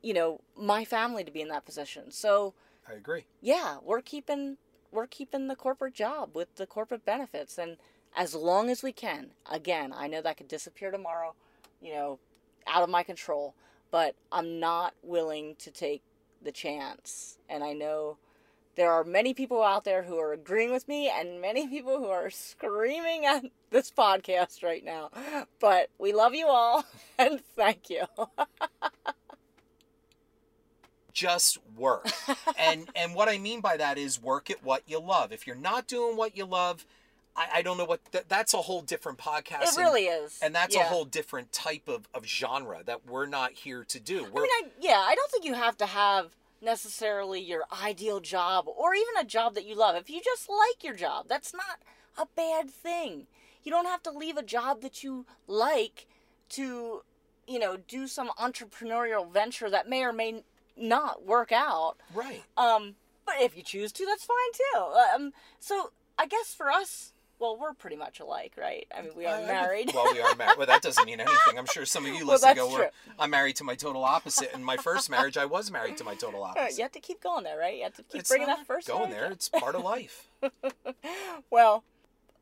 you 0.01 0.13
know, 0.13 0.39
my 0.57 0.85
family 0.85 1.23
to 1.25 1.31
be 1.31 1.41
in 1.41 1.49
that 1.49 1.65
position. 1.65 2.11
So 2.11 2.53
I 2.89 2.93
agree. 2.93 3.25
yeah, 3.41 3.77
we're 3.83 4.01
keeping 4.01 4.57
we're 4.91 5.07
keeping 5.07 5.47
the 5.47 5.55
corporate 5.55 5.93
job 5.93 6.31
with 6.33 6.55
the 6.55 6.65
corporate 6.65 7.05
benefits 7.05 7.59
and 7.59 7.77
as 8.17 8.33
long 8.33 8.69
as 8.69 8.81
we 8.81 8.91
can. 8.91 9.31
Again, 9.51 9.93
I 9.95 10.07
know 10.07 10.21
that 10.21 10.37
could 10.37 10.47
disappear 10.47 10.89
tomorrow, 10.89 11.35
you 11.81 11.93
know, 11.93 12.19
out 12.65 12.81
of 12.81 12.89
my 12.89 13.03
control, 13.03 13.53
but 13.91 14.15
I'm 14.31 14.59
not 14.59 14.93
willing 15.03 15.55
to 15.59 15.69
take 15.69 16.01
the 16.41 16.51
chance. 16.51 17.37
And 17.47 17.63
I 17.63 17.73
know 17.73 18.17
there 18.79 18.93
are 18.93 19.03
many 19.03 19.33
people 19.33 19.61
out 19.61 19.83
there 19.83 20.03
who 20.03 20.17
are 20.17 20.31
agreeing 20.31 20.71
with 20.71 20.87
me 20.87 21.11
and 21.13 21.41
many 21.41 21.67
people 21.67 21.97
who 21.97 22.07
are 22.07 22.29
screaming 22.29 23.25
at 23.25 23.43
this 23.71 23.91
podcast 23.91 24.63
right 24.63 24.85
now. 24.85 25.09
But 25.59 25.89
we 25.99 26.13
love 26.13 26.33
you 26.33 26.47
all 26.47 26.85
and 27.19 27.41
thank 27.57 27.89
you. 27.89 28.05
just 31.11 31.57
work. 31.75 32.07
and 32.57 32.89
and 32.95 33.13
what 33.13 33.27
I 33.27 33.37
mean 33.37 33.59
by 33.59 33.75
that 33.75 33.97
is 33.97 34.21
work 34.21 34.49
at 34.49 34.63
what 34.63 34.83
you 34.87 35.01
love. 35.01 35.33
If 35.33 35.45
you're 35.45 35.57
not 35.57 35.85
doing 35.85 36.15
what 36.15 36.37
you 36.37 36.45
love, 36.45 36.85
I, 37.35 37.47
I 37.55 37.61
don't 37.61 37.77
know 37.77 37.83
what 37.83 37.99
that, 38.13 38.29
that's 38.29 38.53
a 38.53 38.61
whole 38.61 38.81
different 38.81 39.17
podcast. 39.17 39.63
It 39.63 39.69
and- 39.69 39.77
really 39.77 40.05
is. 40.05 40.39
and 40.41 40.55
that's 40.55 40.77
a 40.77 40.83
whole 40.83 41.03
different 41.03 41.51
type 41.51 41.89
of, 41.89 42.07
of 42.13 42.25
genre 42.25 42.81
that 42.85 43.05
we're 43.05 43.25
not 43.25 43.51
here 43.51 43.83
to 43.89 43.99
do. 43.99 44.25
I 44.25 44.29
We're 44.29 44.41
mean, 44.43 44.51
I, 44.53 44.67
yeah, 44.79 45.03
I 45.05 45.15
don't 45.15 45.31
think 45.31 45.43
you 45.43 45.55
have 45.55 45.75
to 45.79 45.85
have 45.85 46.33
necessarily 46.61 47.41
your 47.41 47.63
ideal 47.83 48.19
job 48.19 48.67
or 48.67 48.93
even 48.93 49.15
a 49.19 49.25
job 49.25 49.55
that 49.55 49.65
you 49.65 49.75
love. 49.75 49.95
If 49.95 50.09
you 50.09 50.21
just 50.23 50.49
like 50.49 50.83
your 50.83 50.95
job, 50.95 51.25
that's 51.27 51.53
not 51.53 51.79
a 52.17 52.27
bad 52.35 52.69
thing. 52.69 53.27
You 53.63 53.71
don't 53.71 53.85
have 53.85 54.03
to 54.03 54.11
leave 54.11 54.37
a 54.37 54.43
job 54.43 54.81
that 54.81 55.03
you 55.03 55.25
like 55.47 56.07
to, 56.49 57.03
you 57.47 57.59
know, 57.59 57.77
do 57.77 58.07
some 58.07 58.29
entrepreneurial 58.39 59.31
venture 59.31 59.69
that 59.69 59.89
may 59.89 60.03
or 60.03 60.13
may 60.13 60.43
not 60.77 61.25
work 61.25 61.51
out. 61.51 61.95
right. 62.13 62.43
Um, 62.57 62.95
but 63.25 63.35
if 63.41 63.55
you 63.55 63.63
choose 63.63 63.91
to, 63.93 64.05
that's 64.05 64.25
fine 64.25 64.37
too. 64.53 64.93
Um, 65.15 65.33
so 65.59 65.91
I 66.17 66.25
guess 66.25 66.53
for 66.53 66.71
us, 66.71 67.13
well, 67.39 67.57
we're 67.59 67.73
pretty 67.73 67.95
much 67.95 68.19
alike, 68.19 68.53
right? 68.57 68.85
I 68.95 69.01
mean, 69.01 69.11
we 69.15 69.25
are 69.25 69.35
I- 69.37 69.43
I- 69.43 69.47
married. 69.47 69.91
Well, 69.93 70.11
we 70.13 70.19
are 70.19 70.35
married. 70.35 70.57
Well, 70.57 70.67
that 70.67 70.81
doesn't 70.81 71.05
mean 71.05 71.19
anything. 71.19 71.57
I'm 71.57 71.65
sure 71.65 71.85
some 71.85 72.05
of 72.05 72.13
you 72.13 72.19
Well, 72.25 72.33
listen 72.35 72.55
go, 72.55 72.67
"Well, 72.67 72.75
true. 72.77 72.87
I'm 73.17 73.29
married 73.29 73.55
to 73.57 73.63
my 73.63 73.75
total 73.75 74.03
opposite. 74.03 74.53
In 74.53 74.63
my 74.63 74.77
first 74.77 75.09
marriage, 75.09 75.37
I 75.37 75.45
was 75.45 75.71
married 75.71 75.97
to 75.97 76.03
my 76.03 76.15
total 76.15 76.43
opposite. 76.43 76.77
you 76.77 76.83
have 76.83 76.91
to 76.91 76.99
keep 76.99 77.21
going 77.21 77.43
there, 77.45 77.57
right? 77.57 77.75
You 77.77 77.83
have 77.83 77.95
to 77.95 78.03
keep 78.03 78.21
It's 78.21 78.29
bringing 78.29 78.47
not 78.47 78.57
that 78.59 78.67
first 78.67 78.87
going 78.87 79.09
marriage 79.09 79.21
there. 79.21 79.31
It's 79.31 79.49
part 79.49 79.75
of 79.75 79.83
life. 79.83 80.27
Well, 81.49 81.83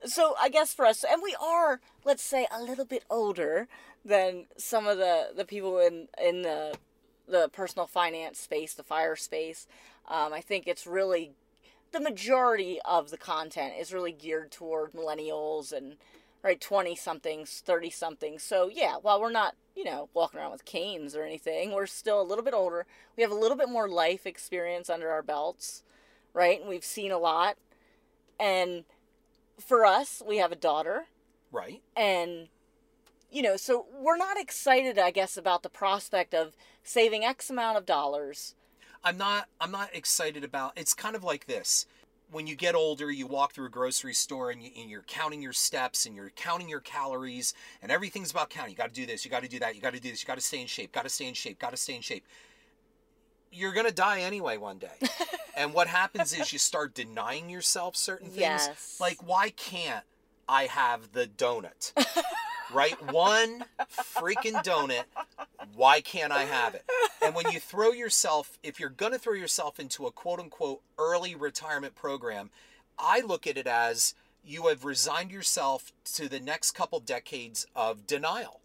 so 0.05 0.35
I 0.39 0.49
guess 0.49 0.73
for 0.73 0.85
us, 0.85 1.03
and 1.03 1.21
we 1.23 1.35
are, 1.41 1.79
let's 2.05 2.23
say, 2.23 2.47
a 2.51 2.61
little 2.61 2.85
bit 2.85 3.03
older 3.09 3.67
than 4.05 4.45
some 4.57 4.87
of 4.87 4.97
the 4.97 5.29
the 5.35 5.45
people 5.45 5.79
in 5.79 6.07
in 6.21 6.41
the 6.43 6.75
the 7.27 7.49
personal 7.49 7.87
finance 7.87 8.39
space, 8.39 8.73
the 8.73 8.83
fire 8.83 9.15
space. 9.15 9.67
Um, 10.07 10.31
I 10.33 10.41
think 10.41 10.67
it's 10.67 10.85
really 10.87 11.31
the 11.97 12.09
majority 12.09 12.79
of 12.85 13.09
the 13.09 13.17
content 13.17 13.73
is 13.79 13.91
really 13.91 14.11
geared 14.11 14.51
toward 14.51 14.91
millennials 14.93 15.71
and 15.71 15.95
right 16.43 16.61
20 16.61 16.95
somethings 16.95 17.63
30 17.65 17.89
somethings 17.89 18.43
so 18.43 18.69
yeah 18.71 18.97
while 19.01 19.19
we're 19.19 19.31
not 19.31 19.55
you 19.75 19.83
know 19.83 20.07
walking 20.13 20.39
around 20.39 20.51
with 20.51 20.63
canes 20.63 21.15
or 21.15 21.23
anything 21.23 21.71
we're 21.71 21.87
still 21.87 22.21
a 22.21 22.23
little 22.23 22.43
bit 22.43 22.53
older. 22.53 22.85
We 23.15 23.23
have 23.23 23.31
a 23.31 23.35
little 23.35 23.57
bit 23.57 23.69
more 23.69 23.89
life 23.89 24.27
experience 24.27 24.91
under 24.91 25.09
our 25.09 25.23
belts 25.23 25.81
right? 26.35 26.59
And 26.59 26.69
we've 26.69 26.85
seen 26.85 27.11
a 27.11 27.17
lot. 27.17 27.57
And 28.39 28.83
for 29.59 29.83
us 29.83 30.21
we 30.25 30.37
have 30.37 30.51
a 30.51 30.55
daughter. 30.55 31.05
Right. 31.51 31.81
and 31.95 32.49
you 33.31 33.41
know 33.41 33.57
so 33.57 33.85
we're 33.99 34.17
not 34.17 34.39
excited 34.39 34.99
i 34.99 35.11
guess 35.11 35.35
about 35.37 35.63
the 35.63 35.69
prospect 35.69 36.33
of 36.33 36.55
saving 36.83 37.23
x 37.23 37.49
amount 37.49 37.77
of 37.77 37.85
dollars 37.85 38.53
I'm 39.07 39.17
not 39.17 39.47
I'm 39.61 39.71
not 39.71 39.89
excited 39.93 40.43
about 40.43 40.73
it's 40.75 40.93
kind 40.93 41.15
of 41.15 41.23
like 41.23 41.45
this. 41.45 41.85
When 42.29 42.45
you 42.45 42.55
get 42.55 42.75
older, 42.75 43.09
you 43.09 43.25
walk 43.25 43.53
through 43.53 43.67
a 43.67 43.69
grocery 43.69 44.13
store 44.13 44.51
and, 44.51 44.61
you, 44.61 44.69
and 44.77 44.89
you're 44.89 45.05
counting 45.07 45.41
your 45.41 45.53
steps 45.53 46.05
and 46.05 46.13
you're 46.13 46.29
counting 46.31 46.67
your 46.67 46.81
calories 46.81 47.53
and 47.81 47.89
everything's 47.89 48.31
about 48.31 48.49
counting. 48.49 48.71
You 48.71 48.77
got 48.77 48.89
to 48.89 48.93
do 48.93 49.05
this, 49.05 49.23
you 49.23 49.31
got 49.31 49.43
to 49.43 49.49
do 49.49 49.59
that, 49.59 49.75
you 49.75 49.81
got 49.81 49.93
to 49.93 49.99
do 50.01 50.11
this, 50.11 50.21
you 50.21 50.27
got 50.27 50.35
to 50.35 50.43
stay 50.43 50.59
in 50.59 50.67
shape, 50.67 50.91
got 50.91 51.03
to 51.03 51.09
stay 51.09 51.25
in 51.25 51.33
shape, 51.33 51.57
got 51.57 51.71
to 51.71 51.77
stay 51.77 51.95
in 51.95 52.01
shape. 52.01 52.25
You're 53.49 53.71
going 53.71 53.85
to 53.85 53.93
die 53.93 54.19
anyway 54.19 54.57
one 54.57 54.77
day. 54.77 54.97
And 55.57 55.73
what 55.73 55.87
happens 55.87 56.37
is 56.37 56.53
you 56.53 56.59
start 56.59 56.93
denying 56.93 57.49
yourself 57.49 57.95
certain 57.95 58.27
things. 58.27 58.41
Yes. 58.41 58.97
Like, 59.01 59.17
why 59.25 59.49
can't 59.49 60.05
I 60.47 60.65
have 60.65 61.13
the 61.13 61.25
donut? 61.25 61.93
right? 62.73 62.95
One 63.11 63.65
freaking 64.15 64.63
donut. 64.63 65.03
Why 65.75 66.01
can't 66.01 66.31
I 66.31 66.43
have 66.43 66.75
it? 66.75 66.85
And 67.21 67.35
when 67.35 67.51
you 67.51 67.59
throw 67.59 67.91
yourself, 67.91 68.57
if 68.63 68.79
you're 68.79 68.89
going 68.89 69.11
to 69.11 69.19
throw 69.19 69.33
yourself 69.33 69.79
into 69.79 70.05
a 70.05 70.11
quote 70.11 70.39
unquote 70.39 70.81
early 70.97 71.35
retirement 71.35 71.95
program, 71.95 72.49
I 72.97 73.21
look 73.21 73.47
at 73.47 73.57
it 73.57 73.67
as 73.67 74.15
you 74.43 74.67
have 74.67 74.85
resigned 74.85 75.31
yourself 75.31 75.91
to 76.15 76.29
the 76.29 76.39
next 76.39 76.71
couple 76.71 76.99
decades 76.99 77.67
of 77.75 78.07
denial. 78.07 78.61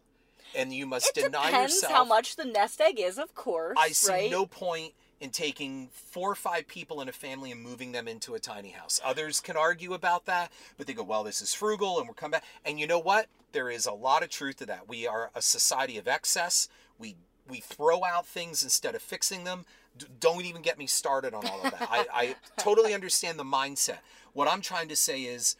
And 0.55 0.73
you 0.73 0.87
must 0.87 1.17
it 1.17 1.25
deny 1.25 1.47
depends 1.47 1.75
yourself. 1.75 1.93
how 1.93 2.05
much 2.05 2.37
the 2.37 2.45
nest 2.45 2.81
egg 2.81 3.01
is, 3.01 3.19
of 3.19 3.35
course. 3.35 3.77
I 3.81 3.88
see 3.88 4.12
right? 4.12 4.31
no 4.31 4.47
point 4.47 4.93
in 5.21 5.31
taking 5.31 5.88
four 5.93 6.31
or 6.31 6.35
five 6.35 6.67
people 6.67 7.01
in 7.01 7.09
a 7.09 7.12
family 7.12 7.53
and 7.53 7.62
moving 7.62 7.93
them 7.93 8.07
into 8.09 8.35
a 8.35 8.41
tiny 8.41 8.71
house. 8.71 9.01
Others 9.05 9.41
can 9.41 9.57
argue 9.57 9.95
about 9.95 10.27
that, 10.27 10.51
but 10.77 10.87
they 10.87 10.93
go, 10.93 11.05
well, 11.05 11.25
this 11.25 11.41
is 11.41 11.55
frugal 11.55 11.99
and 11.99 12.09
we're 12.09 12.15
coming 12.15 12.33
back. 12.33 12.45
And 12.65 12.79
you 12.79 12.87
know 12.87 12.99
what? 12.99 13.29
There 13.53 13.71
is 13.71 13.87
a 13.87 13.93
lot 13.93 14.23
of 14.23 14.31
truth 14.31 14.57
to 14.57 14.67
that. 14.67 14.88
We 14.88 15.07
are 15.07 15.31
a 15.35 15.43
society 15.43 15.99
of 15.99 16.09
excess. 16.09 16.69
We 16.99 17.17
we 17.49 17.61
throw 17.61 18.05
out 18.05 18.27
things 18.27 18.62
instead 18.62 18.95
of 18.95 19.03
fixing 19.03 19.45
them. 19.45 19.65
D- 19.99 20.07
don't 20.21 20.45
even 20.45 20.62
get 20.62 20.79
me 20.79 20.87
started 20.87 21.35
on 21.35 21.47
all 21.47 21.61
of 21.65 21.73
that. 21.73 21.88
I, 21.91 22.07
I 22.12 22.37
totally 22.57 22.95
understand 22.95 23.38
the 23.38 23.45
mindset. 23.45 23.99
What 24.33 24.49
I'm 24.49 24.61
trying 24.61 24.88
to 24.88 24.97
say 24.97 25.23
is 25.23 25.57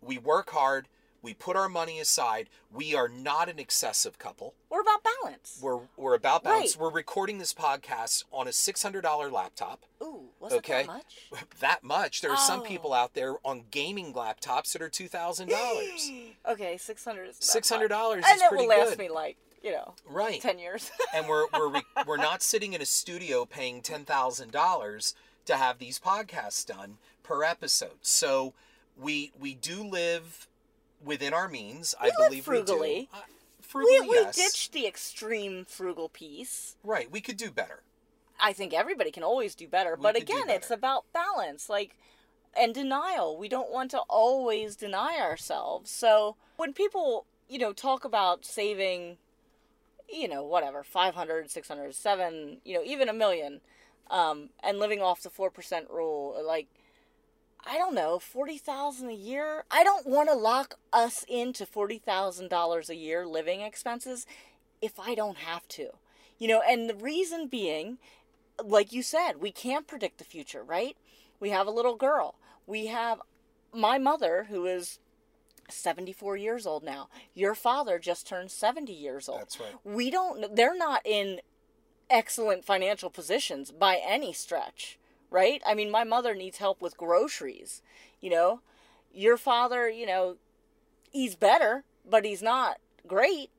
we 0.00 0.18
work 0.18 0.50
hard, 0.50 0.86
we 1.22 1.32
put 1.34 1.54
our 1.56 1.68
money 1.68 2.00
aside, 2.00 2.48
we 2.72 2.94
are 2.96 3.08
not 3.08 3.48
an 3.48 3.58
excessive 3.60 4.18
couple. 4.18 4.54
We're 4.68 4.80
about 4.80 5.02
balance. 5.22 5.58
We're 5.62 5.80
we're 5.96 6.14
about 6.14 6.42
balance. 6.44 6.76
Right. 6.76 6.82
We're 6.82 6.90
recording 6.90 7.38
this 7.38 7.54
podcast 7.54 8.24
on 8.32 8.48
a 8.48 8.52
six 8.52 8.82
hundred 8.82 9.02
dollar 9.02 9.30
laptop. 9.30 9.84
Ooh, 10.02 10.30
was 10.40 10.52
Okay. 10.52 10.82
that 10.82 10.86
much? 10.86 11.44
That 11.60 11.84
much. 11.84 12.20
There 12.22 12.30
are 12.32 12.36
some 12.36 12.60
Oh. 12.60 12.64
people 12.64 12.92
out 12.92 13.14
there 13.14 13.34
on 13.44 13.64
gaming 13.70 14.12
laptops 14.14 14.72
that 14.72 14.82
are 14.82 14.88
two 14.88 15.08
thousand 15.08 15.48
dollars. 15.50 16.10
okay, 16.48 16.76
six 16.76 17.04
hundred 17.04 17.28
is 17.28 17.36
$600 17.38 18.14
and 18.14 18.24
is 18.24 18.42
it 18.42 18.48
pretty 18.48 18.66
will 18.66 18.76
last 18.76 18.90
good. 18.90 18.98
me 18.98 19.08
like 19.08 19.36
you 19.62 19.70
know 19.72 19.94
Right. 20.06 20.40
ten 20.40 20.58
years. 20.58 20.90
and 21.14 21.28
we're 21.28 21.46
we're 21.54 21.68
re- 21.68 21.82
we're 22.06 22.16
not 22.16 22.42
sitting 22.42 22.72
in 22.72 22.82
a 22.82 22.86
studio 22.86 23.44
paying 23.44 23.80
ten 23.80 24.04
thousand 24.04 24.50
dollars 24.50 25.14
to 25.44 25.56
have 25.56 25.78
these 25.78 25.98
podcasts 26.00 26.66
done 26.66 26.98
per 27.22 27.44
episode. 27.44 27.98
So 28.02 28.54
we 28.96 29.32
we 29.38 29.54
do 29.54 29.84
live 29.84 30.48
within 31.04 31.34
our 31.34 31.48
means. 31.48 31.94
I 32.00 32.06
live 32.06 32.14
believe 32.18 32.44
frugally. 32.44 32.88
we 32.88 33.00
do. 33.00 33.08
Uh, 33.12 33.20
frugally, 33.60 34.00
we 34.02 34.08
we 34.08 34.16
yes. 34.16 34.36
ditched 34.36 34.72
the 34.72 34.86
extreme 34.86 35.64
frugal 35.64 36.08
piece. 36.08 36.76
Right. 36.82 37.10
We 37.10 37.20
could 37.20 37.36
do 37.36 37.50
better. 37.50 37.82
I 38.40 38.52
think 38.52 38.74
everybody 38.74 39.10
can 39.12 39.22
always 39.22 39.54
do 39.54 39.68
better, 39.68 39.94
We 39.96 40.02
but 40.02 40.16
again, 40.16 40.50
it's 40.50 40.70
about 40.70 41.04
balance, 41.12 41.68
like 41.68 41.96
and 42.58 42.74
denial. 42.74 43.36
We 43.36 43.48
don't 43.48 43.70
want 43.70 43.90
to 43.92 44.00
always 44.08 44.76
deny 44.76 45.18
ourselves. 45.20 45.90
So 45.90 46.36
when 46.56 46.72
people, 46.72 47.26
you 47.48 47.58
know, 47.58 47.72
talk 47.72 48.04
about 48.04 48.44
saving, 48.44 49.18
you 50.12 50.28
know, 50.28 50.44
whatever, 50.44 50.82
500, 50.82 51.50
600, 51.50 51.94
7, 51.94 52.58
you 52.64 52.74
know, 52.74 52.82
even 52.84 53.08
a 53.08 53.12
million, 53.12 53.60
um, 54.10 54.50
and 54.62 54.78
living 54.78 55.00
off 55.00 55.22
the 55.22 55.30
4% 55.30 55.88
rule, 55.88 56.42
like, 56.46 56.66
I 57.64 57.78
don't 57.78 57.94
know, 57.94 58.18
40,000 58.18 59.08
a 59.08 59.14
year? 59.14 59.64
I 59.70 59.84
don't 59.84 60.06
want 60.06 60.28
to 60.28 60.34
lock 60.34 60.78
us 60.92 61.24
into 61.28 61.64
$40,000 61.64 62.88
a 62.88 62.96
year 62.96 63.26
living 63.26 63.60
expenses 63.60 64.26
if 64.80 64.98
I 64.98 65.14
don't 65.14 65.38
have 65.38 65.66
to. 65.68 65.90
You 66.38 66.48
know, 66.48 66.62
and 66.68 66.90
the 66.90 66.94
reason 66.94 67.46
being, 67.46 67.98
like 68.62 68.92
you 68.92 69.02
said, 69.02 69.34
we 69.40 69.52
can't 69.52 69.86
predict 69.86 70.18
the 70.18 70.24
future, 70.24 70.62
right? 70.62 70.96
We 71.38 71.50
have 71.50 71.66
a 71.66 71.72
little 71.72 71.96
girl. 71.96 72.34
We 72.66 72.86
have 72.86 73.20
my 73.72 73.98
mother, 73.98 74.46
who 74.48 74.66
is 74.66 74.98
74 75.68 76.36
years 76.36 76.66
old 76.66 76.82
now. 76.82 77.08
Your 77.34 77.54
father 77.54 77.98
just 77.98 78.26
turned 78.26 78.50
70 78.50 78.92
years 78.92 79.28
old. 79.28 79.40
That's 79.40 79.60
right. 79.60 79.74
We 79.84 80.10
don't, 80.10 80.54
they're 80.54 80.76
not 80.76 81.02
in 81.04 81.40
excellent 82.10 82.64
financial 82.64 83.08
positions 83.08 83.70
by 83.70 84.00
any 84.04 84.32
stretch, 84.32 84.98
right? 85.32 85.62
I 85.66 85.74
mean, 85.74 85.90
my 85.90 86.04
mother 86.04 86.34
needs 86.34 86.58
help 86.58 86.80
with 86.80 86.96
groceries, 86.96 87.82
you 88.20 88.30
know? 88.30 88.60
Your 89.12 89.36
father, 89.36 89.88
you 89.88 90.06
know, 90.06 90.36
he's 91.10 91.34
better, 91.34 91.84
but 92.08 92.24
he's 92.24 92.42
not 92.42 92.78
great. 93.06 93.50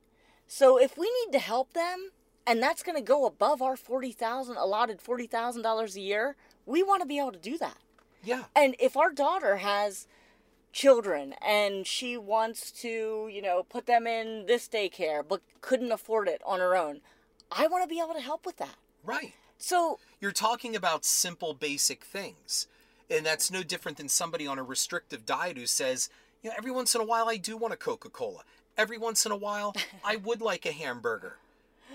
So 0.47 0.77
if 0.79 0.97
we 0.97 1.11
need 1.25 1.31
to 1.33 1.39
help 1.39 1.73
them, 1.73 2.11
and 2.45 2.61
that's 2.61 2.83
going 2.83 2.97
to 2.97 3.03
go 3.03 3.25
above 3.25 3.61
our 3.61 3.75
40,000 3.75 4.55
allotted 4.55 4.99
$40,000 4.99 5.95
a 5.95 5.99
year, 5.99 6.35
we 6.65 6.83
want 6.83 7.01
to 7.01 7.07
be 7.07 7.19
able 7.19 7.31
to 7.31 7.39
do 7.39 7.57
that. 7.57 7.77
Yeah. 8.23 8.43
And 8.55 8.75
if 8.79 8.95
our 8.95 9.11
daughter 9.11 9.57
has 9.57 10.07
children 10.71 11.35
and 11.45 11.85
she 11.85 12.17
wants 12.17 12.71
to, 12.71 13.29
you 13.31 13.41
know, 13.41 13.63
put 13.63 13.85
them 13.85 14.07
in 14.07 14.45
this 14.47 14.67
daycare 14.67 15.23
but 15.27 15.41
couldn't 15.61 15.91
afford 15.91 16.27
it 16.27 16.41
on 16.45 16.59
her 16.59 16.75
own, 16.75 17.01
I 17.51 17.67
want 17.67 17.83
to 17.83 17.87
be 17.87 18.01
able 18.01 18.15
to 18.15 18.21
help 18.21 18.45
with 18.45 18.57
that. 18.57 18.75
Right. 19.03 19.33
So, 19.57 19.99
You're 20.23 20.31
talking 20.31 20.73
about 20.73 21.03
simple, 21.03 21.53
basic 21.53 22.05
things. 22.05 22.67
And 23.09 23.25
that's 23.25 23.51
no 23.51 23.61
different 23.61 23.97
than 23.97 24.07
somebody 24.07 24.47
on 24.47 24.57
a 24.57 24.63
restrictive 24.63 25.25
diet 25.25 25.57
who 25.57 25.65
says, 25.65 26.09
you 26.41 26.49
know, 26.49 26.55
every 26.57 26.71
once 26.71 26.95
in 26.95 27.01
a 27.01 27.03
while 27.03 27.27
I 27.27 27.35
do 27.35 27.57
want 27.57 27.73
a 27.73 27.77
Coca 27.77 28.07
Cola. 28.09 28.43
Every 28.77 28.97
once 28.97 29.25
in 29.25 29.33
a 29.33 29.35
while 29.35 29.75
I 30.05 30.15
would 30.15 30.41
like 30.41 30.65
a 30.65 30.71
hamburger. 30.71 31.35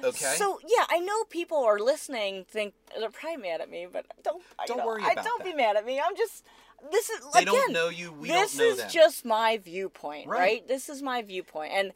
Okay? 0.04 0.34
so 0.36 0.60
yeah, 0.62 0.84
I 0.90 0.98
know 1.00 1.24
people 1.24 1.56
are 1.64 1.78
listening 1.78 2.44
think 2.50 2.74
they're 3.00 3.08
probably 3.08 3.38
mad 3.48 3.62
at 3.62 3.70
me, 3.70 3.86
but 3.90 4.04
don't 4.22 4.42
Don't 4.66 4.76
know, 4.76 4.86
worry 4.86 5.02
I 5.02 5.12
about 5.12 5.24
don't 5.24 5.42
be 5.42 5.54
mad 5.54 5.76
at 5.76 5.86
me. 5.86 5.98
I'm 5.98 6.14
just 6.14 6.44
this 6.92 7.08
is 7.08 7.20
they 7.32 7.40
again, 7.40 7.46
don't 7.54 7.72
know 7.72 7.88
you, 7.88 8.12
we 8.12 8.28
this 8.28 8.52
don't 8.54 8.66
know 8.66 8.72
is 8.72 8.78
them. 8.78 8.90
just 8.90 9.24
my 9.24 9.56
viewpoint, 9.56 10.28
Right. 10.28 10.38
right. 10.38 10.68
This 10.68 10.90
is 10.90 11.02
my 11.02 11.22
viewpoint, 11.22 11.72
and 11.72 11.92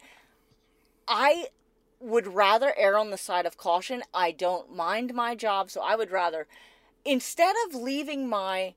I 1.07 1.47
would 2.03 2.27
rather 2.27 2.73
err 2.77 2.97
on 2.97 3.09
the 3.11 3.17
side 3.17 3.45
of 3.45 3.57
caution. 3.57 4.03
I 4.13 4.31
don't 4.31 4.75
mind 4.75 5.13
my 5.13 5.35
job, 5.35 5.71
so 5.71 5.81
I 5.81 5.95
would 5.95 6.11
rather 6.11 6.47
instead 7.05 7.55
of 7.67 7.75
leaving 7.75 8.27
my 8.27 8.75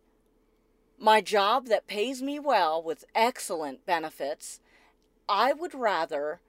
my 0.99 1.21
job 1.21 1.67
that 1.67 1.87
pays 1.87 2.23
me 2.23 2.39
well 2.39 2.83
with 2.83 3.05
excellent 3.15 3.85
benefits, 3.85 4.61
I 5.29 5.53
would 5.53 5.75
rather 5.75 6.41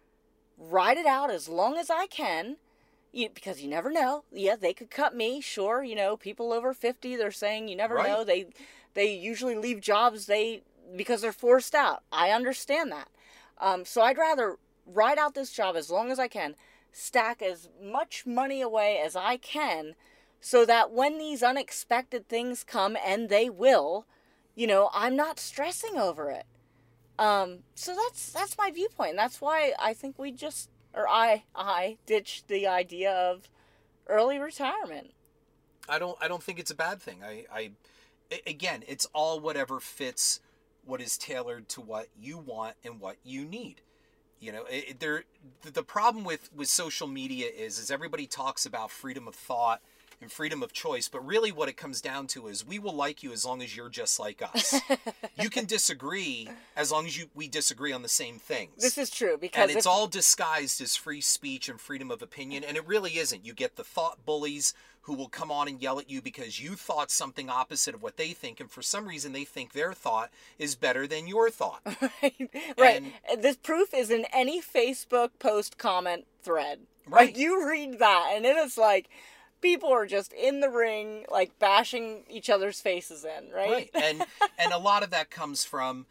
ride 0.57 0.97
it 0.97 1.05
out 1.05 1.29
as 1.29 1.49
long 1.49 1.77
as 1.77 1.89
I 1.89 2.07
can. 2.07 2.57
You, 3.11 3.29
because 3.33 3.61
you 3.61 3.69
never 3.69 3.89
know. 3.89 4.23
Yeah, 4.31 4.55
they 4.55 4.73
could 4.73 4.91
cut 4.91 5.15
me. 5.15 5.41
Sure, 5.41 5.83
you 5.83 5.95
know, 5.95 6.15
people 6.15 6.53
over 6.53 6.73
fifty, 6.73 7.15
they're 7.15 7.31
saying 7.31 7.67
you 7.67 7.75
never 7.75 7.95
Right. 7.95 8.07
know. 8.09 8.23
They 8.23 8.47
they 8.93 9.13
usually 9.13 9.55
leave 9.55 9.81
jobs 9.81 10.27
they 10.27 10.61
because 10.95 11.21
they're 11.21 11.33
forced 11.33 11.75
out. 11.75 12.03
I 12.11 12.31
understand 12.31 12.91
that. 12.91 13.09
Um, 13.59 13.85
so 13.85 14.01
I'd 14.01 14.17
rather 14.17 14.57
ride 14.87 15.17
out 15.17 15.35
this 15.35 15.51
job 15.51 15.75
as 15.75 15.89
long 15.89 16.11
as 16.11 16.19
I 16.19 16.27
can, 16.27 16.55
stack 16.91 17.41
as 17.41 17.69
much 17.81 18.25
money 18.25 18.61
away 18.61 19.01
as 19.03 19.15
I 19.15 19.37
can, 19.37 19.95
so 20.39 20.65
that 20.65 20.91
when 20.91 21.17
these 21.17 21.43
unexpected 21.43 22.27
things 22.27 22.63
come, 22.63 22.97
and 23.05 23.29
they 23.29 23.49
will, 23.49 24.05
you 24.55 24.67
know, 24.67 24.89
I'm 24.93 25.15
not 25.15 25.39
stressing 25.39 25.97
over 25.97 26.29
it. 26.31 26.45
Um, 27.19 27.59
so 27.75 27.95
that's 27.95 28.31
that's 28.31 28.57
my 28.57 28.71
viewpoint. 28.71 29.15
That's 29.15 29.41
why 29.41 29.73
I 29.79 29.93
think 29.93 30.19
we 30.19 30.31
just 30.31 30.69
or 30.93 31.07
I 31.07 31.43
I 31.55 31.97
ditched 32.05 32.47
the 32.47 32.67
idea 32.67 33.11
of 33.11 33.49
early 34.07 34.37
retirement. 34.37 35.11
I 35.89 35.99
don't 35.99 36.17
I 36.21 36.27
don't 36.27 36.43
think 36.43 36.59
it's 36.59 36.71
a 36.71 36.75
bad 36.75 37.01
thing. 37.01 37.23
I, 37.23 37.45
I 37.51 37.71
again, 38.45 38.83
it's 38.87 39.07
all 39.13 39.39
whatever 39.39 39.79
fits 39.79 40.41
what 40.85 41.01
is 41.01 41.17
tailored 41.17 41.67
to 41.69 41.81
what 41.81 42.07
you 42.19 42.37
want 42.37 42.75
and 42.83 42.99
what 42.99 43.17
you 43.23 43.45
need. 43.45 43.81
You 44.39 44.51
know, 44.51 44.65
it, 44.69 44.99
there 44.99 45.23
the- 45.61 45.71
the 45.71 45.83
problem 45.83 46.23
with 46.23 46.49
with 46.53 46.69
social 46.69 47.07
media 47.07 47.47
is 47.47 47.79
is 47.79 47.89
everybody 47.89 48.27
talks 48.27 48.65
about 48.65 48.91
freedom 48.91 49.27
of 49.27 49.35
thought 49.35 49.81
and 50.21 50.31
freedom 50.31 50.63
of 50.63 50.73
choice, 50.73 51.07
but 51.07 51.25
really 51.25 51.51
what 51.51 51.69
it 51.69 51.77
comes 51.77 52.01
down 52.01 52.27
to 52.27 52.47
is 52.47 52.65
we 52.65 52.79
will 52.79 52.93
like 52.93 53.21
you 53.21 53.31
as 53.31 53.45
long 53.45 53.61
as 53.61 53.75
you're 53.75 53.89
just 53.89 54.19
like 54.19 54.41
us. 54.41 54.79
you 55.39 55.49
can 55.49 55.65
disagree 55.65 56.49
as 56.75 56.91
long 56.91 57.05
as 57.05 57.17
you 57.17 57.27
we 57.35 57.47
disagree 57.47 57.91
on 57.93 58.01
the 58.01 58.09
same 58.09 58.39
things. 58.39 58.81
This 58.81 58.97
is 58.97 59.09
true 59.09 59.37
because 59.37 59.61
and 59.61 59.71
it's 59.71 59.85
if- 59.85 59.87
all 59.91 60.07
disguised 60.07 60.81
as 60.81 60.95
free 60.95 61.21
speech 61.21 61.69
and 61.69 61.79
freedom 61.79 62.09
of 62.11 62.21
opinion 62.21 62.63
and 62.63 62.77
it 62.77 62.87
really 62.87 63.17
isn't 63.17 63.45
you 63.45 63.53
get 63.53 63.75
the 63.75 63.83
thought 63.83 64.25
bullies 64.25 64.73
who 65.01 65.13
will 65.13 65.29
come 65.29 65.51
on 65.51 65.69
and 65.69 65.81
yell 65.81 65.99
at 65.99 66.09
you 66.09 66.21
because 66.21 66.59
you 66.61 66.75
thought 66.75 67.09
something 67.09 67.49
opposite 67.49 67.95
of 67.95 68.03
what 68.03 68.17
they 68.17 68.29
think 68.33 68.59
and 68.59 68.69
for 68.69 68.81
some 68.81 69.07
reason 69.07 69.31
they 69.31 69.45
think 69.45 69.71
their 69.71 69.93
thought 69.93 70.29
is 70.59 70.75
better 70.75 71.07
than 71.07 71.27
your 71.27 71.49
thought 71.49 71.79
right, 72.21 72.49
right. 72.77 73.03
And- 73.29 73.41
this 73.41 73.55
proof 73.55 73.93
is 73.93 74.09
in 74.09 74.25
any 74.33 74.61
Facebook 74.61 75.29
post 75.39 75.77
comment 75.77 76.25
thread. 76.41 76.79
Right. 77.09 77.27
Like 77.27 77.37
you 77.37 77.65
read 77.69 77.99
that, 77.99 78.33
and 78.35 78.45
it 78.45 78.57
is 78.57 78.77
like 78.77 79.07
people 79.61 79.89
are 79.89 80.05
just 80.05 80.33
in 80.33 80.59
the 80.59 80.69
ring, 80.69 81.25
like 81.29 81.57
bashing 81.59 82.23
each 82.29 82.49
other's 82.49 82.81
faces 82.81 83.25
in. 83.25 83.51
Right. 83.51 83.69
right 83.69 83.89
and 83.93 84.25
and 84.59 84.73
a 84.73 84.77
lot 84.77 85.03
of 85.03 85.09
that 85.11 85.29
comes 85.29 85.63
from 85.63 86.05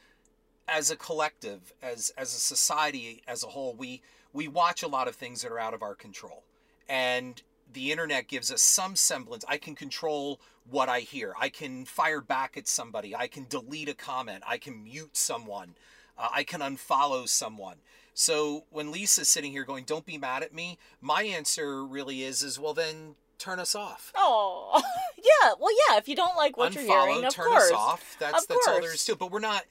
as 0.68 0.90
a 0.90 0.96
collective 0.96 1.72
as 1.82 2.12
as 2.18 2.34
a 2.34 2.38
society 2.38 3.22
as 3.28 3.44
a 3.44 3.48
whole 3.48 3.74
we 3.74 4.02
we 4.32 4.48
watch 4.48 4.82
a 4.82 4.88
lot 4.88 5.06
of 5.06 5.14
things 5.14 5.42
that 5.42 5.52
are 5.52 5.60
out 5.60 5.74
of 5.74 5.82
our 5.82 5.94
control 5.94 6.42
and 6.88 7.42
the 7.72 7.92
internet 7.92 8.28
gives 8.28 8.52
us 8.52 8.62
some 8.62 8.96
semblance. 8.96 9.44
I 9.48 9.58
can 9.58 9.74
control 9.74 10.40
what 10.68 10.88
I 10.88 11.00
hear. 11.00 11.34
I 11.38 11.48
can 11.48 11.84
fire 11.84 12.20
back 12.20 12.56
at 12.56 12.68
somebody. 12.68 13.14
I 13.14 13.26
can 13.26 13.46
delete 13.48 13.88
a 13.88 13.94
comment. 13.94 14.42
I 14.46 14.58
can 14.58 14.82
mute 14.82 15.16
someone. 15.16 15.74
Uh, 16.18 16.28
I 16.32 16.44
can 16.44 16.60
unfollow 16.60 17.28
someone. 17.28 17.76
So 18.14 18.64
when 18.70 18.90
Lisa's 18.90 19.28
sitting 19.28 19.52
here 19.52 19.64
going, 19.64 19.84
"Don't 19.84 20.06
be 20.06 20.16
mad 20.16 20.42
at 20.42 20.54
me," 20.54 20.78
my 21.00 21.24
answer 21.24 21.84
really 21.84 22.22
is, 22.22 22.42
"Is 22.42 22.58
well 22.58 22.72
then 22.72 23.16
turn 23.38 23.58
us 23.58 23.74
off." 23.74 24.12
Oh, 24.16 24.82
yeah. 25.16 25.52
Well, 25.58 25.74
yeah. 25.88 25.98
If 25.98 26.08
you 26.08 26.16
don't 26.16 26.36
like 26.36 26.56
what 26.56 26.72
Unfollow, 26.72 26.86
you're 26.86 27.06
hearing, 27.08 27.24
of 27.24 27.32
turn 27.34 27.46
course. 27.46 27.64
us 27.64 27.72
off. 27.72 28.16
That's 28.18 28.42
Of 28.42 28.48
that's 28.48 28.68
all 28.68 28.80
there 28.80 28.94
is 28.94 29.04
to 29.06 29.12
it. 29.12 29.18
But 29.18 29.30
we're 29.30 29.40
not 29.40 29.64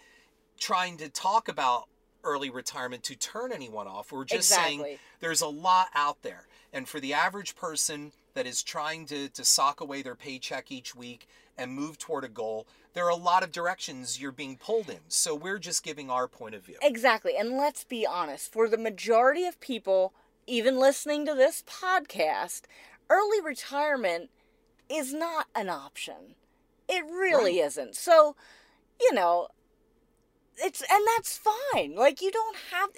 trying 0.60 0.97
to 0.97 1.10
talk 1.10 1.47
about 1.47 1.88
early 2.23 2.49
retirement 2.49 3.04
to 3.04 3.15
turn 3.15 3.51
anyone 3.51 3.88
off. 3.88 4.12
We're 4.12 4.25
just 4.25 4.49
saying 4.49 4.97
there's 5.19 5.41
a 5.41 5.47
lot 5.47 5.88
out 5.93 6.21
there. 6.23 6.47
And 6.73 6.89
for 6.89 6.99
the 6.99 7.13
average 7.13 7.56
person 7.56 8.12
that 8.34 8.45
is 8.45 8.63
trying 8.63 9.06
to, 9.08 9.30
to 9.30 9.45
sock 9.45 9.80
away 9.80 10.01
their 10.01 10.15
paycheck 10.15 10.71
each 10.71 10.95
week 10.95 11.28
and 11.58 11.71
move 11.71 11.97
toward 11.97 12.23
a 12.23 12.28
goal, 12.28 12.67
there 12.93 13.06
are 13.06 13.10
a 13.12 13.15
lot 13.15 13.43
of 13.43 13.51
directions 13.51 14.19
you're 14.19 14.32
being 14.32 14.58
pulled 14.58 14.89
in. 14.89 14.99
So 15.08 15.36
we're 15.36 15.60
just 15.60 15.84
giving 15.84 16.10
our 16.10 16.28
point 16.28 16.56
of 16.56 16.65
view. 16.65 16.78
Exactly. 16.82 17.38
And 17.38 17.58
let's 17.58 17.84
be 17.84 18.06
honest, 18.06 18.51
for 18.51 18.67
the 18.67 18.78
majority 18.78 19.45
of 19.45 19.60
people, 19.60 20.13
even 20.47 20.80
listening 20.80 21.25
to 21.28 21.34
this 21.34 21.63
podcast, 21.67 22.63
early 23.10 23.41
retirement 23.41 24.30
is 24.89 25.13
not 25.13 25.48
an 25.56 25.70
option. 25.70 26.36
It 26.88 27.04
really 27.06 27.60
isn't. 27.60 27.96
So, 27.96 28.36
you 29.00 29.13
know, 29.13 29.48
it's 30.58 30.82
and 30.82 31.04
that's 31.15 31.38
fine. 31.38 31.96
Like 31.96 32.22
you 32.22 32.32
don't 32.32 32.58
have 32.72 32.89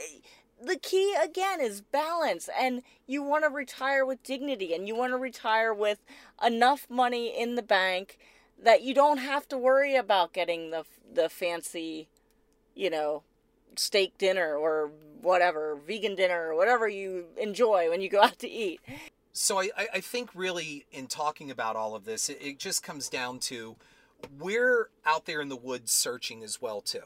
the 0.61 0.77
key 0.77 1.15
again 1.21 1.61
is 1.61 1.81
balance 1.81 2.49
and 2.59 2.81
you 3.05 3.23
want 3.23 3.43
to 3.43 3.49
retire 3.49 4.05
with 4.05 4.23
dignity 4.23 4.73
and 4.73 4.87
you 4.87 4.95
want 4.95 5.13
to 5.13 5.17
retire 5.17 5.73
with 5.73 5.99
enough 6.45 6.87
money 6.89 7.27
in 7.27 7.55
the 7.55 7.61
bank 7.61 8.17
that 8.61 8.81
you 8.81 8.93
don't 8.93 9.19
have 9.19 9.47
to 9.49 9.57
worry 9.57 9.95
about 9.95 10.33
getting 10.33 10.71
the 10.71 10.83
the 11.13 11.29
fancy 11.29 12.09
you 12.77 12.89
know, 12.89 13.23
steak 13.75 14.17
dinner 14.17 14.55
or 14.55 14.91
whatever, 15.21 15.75
vegan 15.75 16.15
dinner 16.15 16.49
or 16.49 16.55
whatever 16.55 16.87
you 16.87 17.25
enjoy 17.37 17.89
when 17.89 18.01
you 18.01 18.09
go 18.09 18.21
out 18.21 18.39
to 18.39 18.49
eat. 18.49 18.79
So 19.37 19.59
I, 19.59 19.69
I- 19.93 20.01
think 20.01 20.31
really 20.33 20.85
in 20.91 21.05
talking 21.05 21.51
about 21.51 21.75
all 21.75 21.93
of 21.93 22.05
this, 22.05 22.27
it, 22.27 22.39
it 22.41 22.59
just 22.59 22.81
comes 22.81 23.07
down 23.07 23.39
to 23.41 23.75
we're 24.39 24.89
out 25.05 25.25
there 25.27 25.41
in 25.41 25.49
the 25.49 25.55
woods 25.55 25.91
searching 25.91 26.43
as 26.43 26.59
well 26.59 26.81
too, 26.81 27.03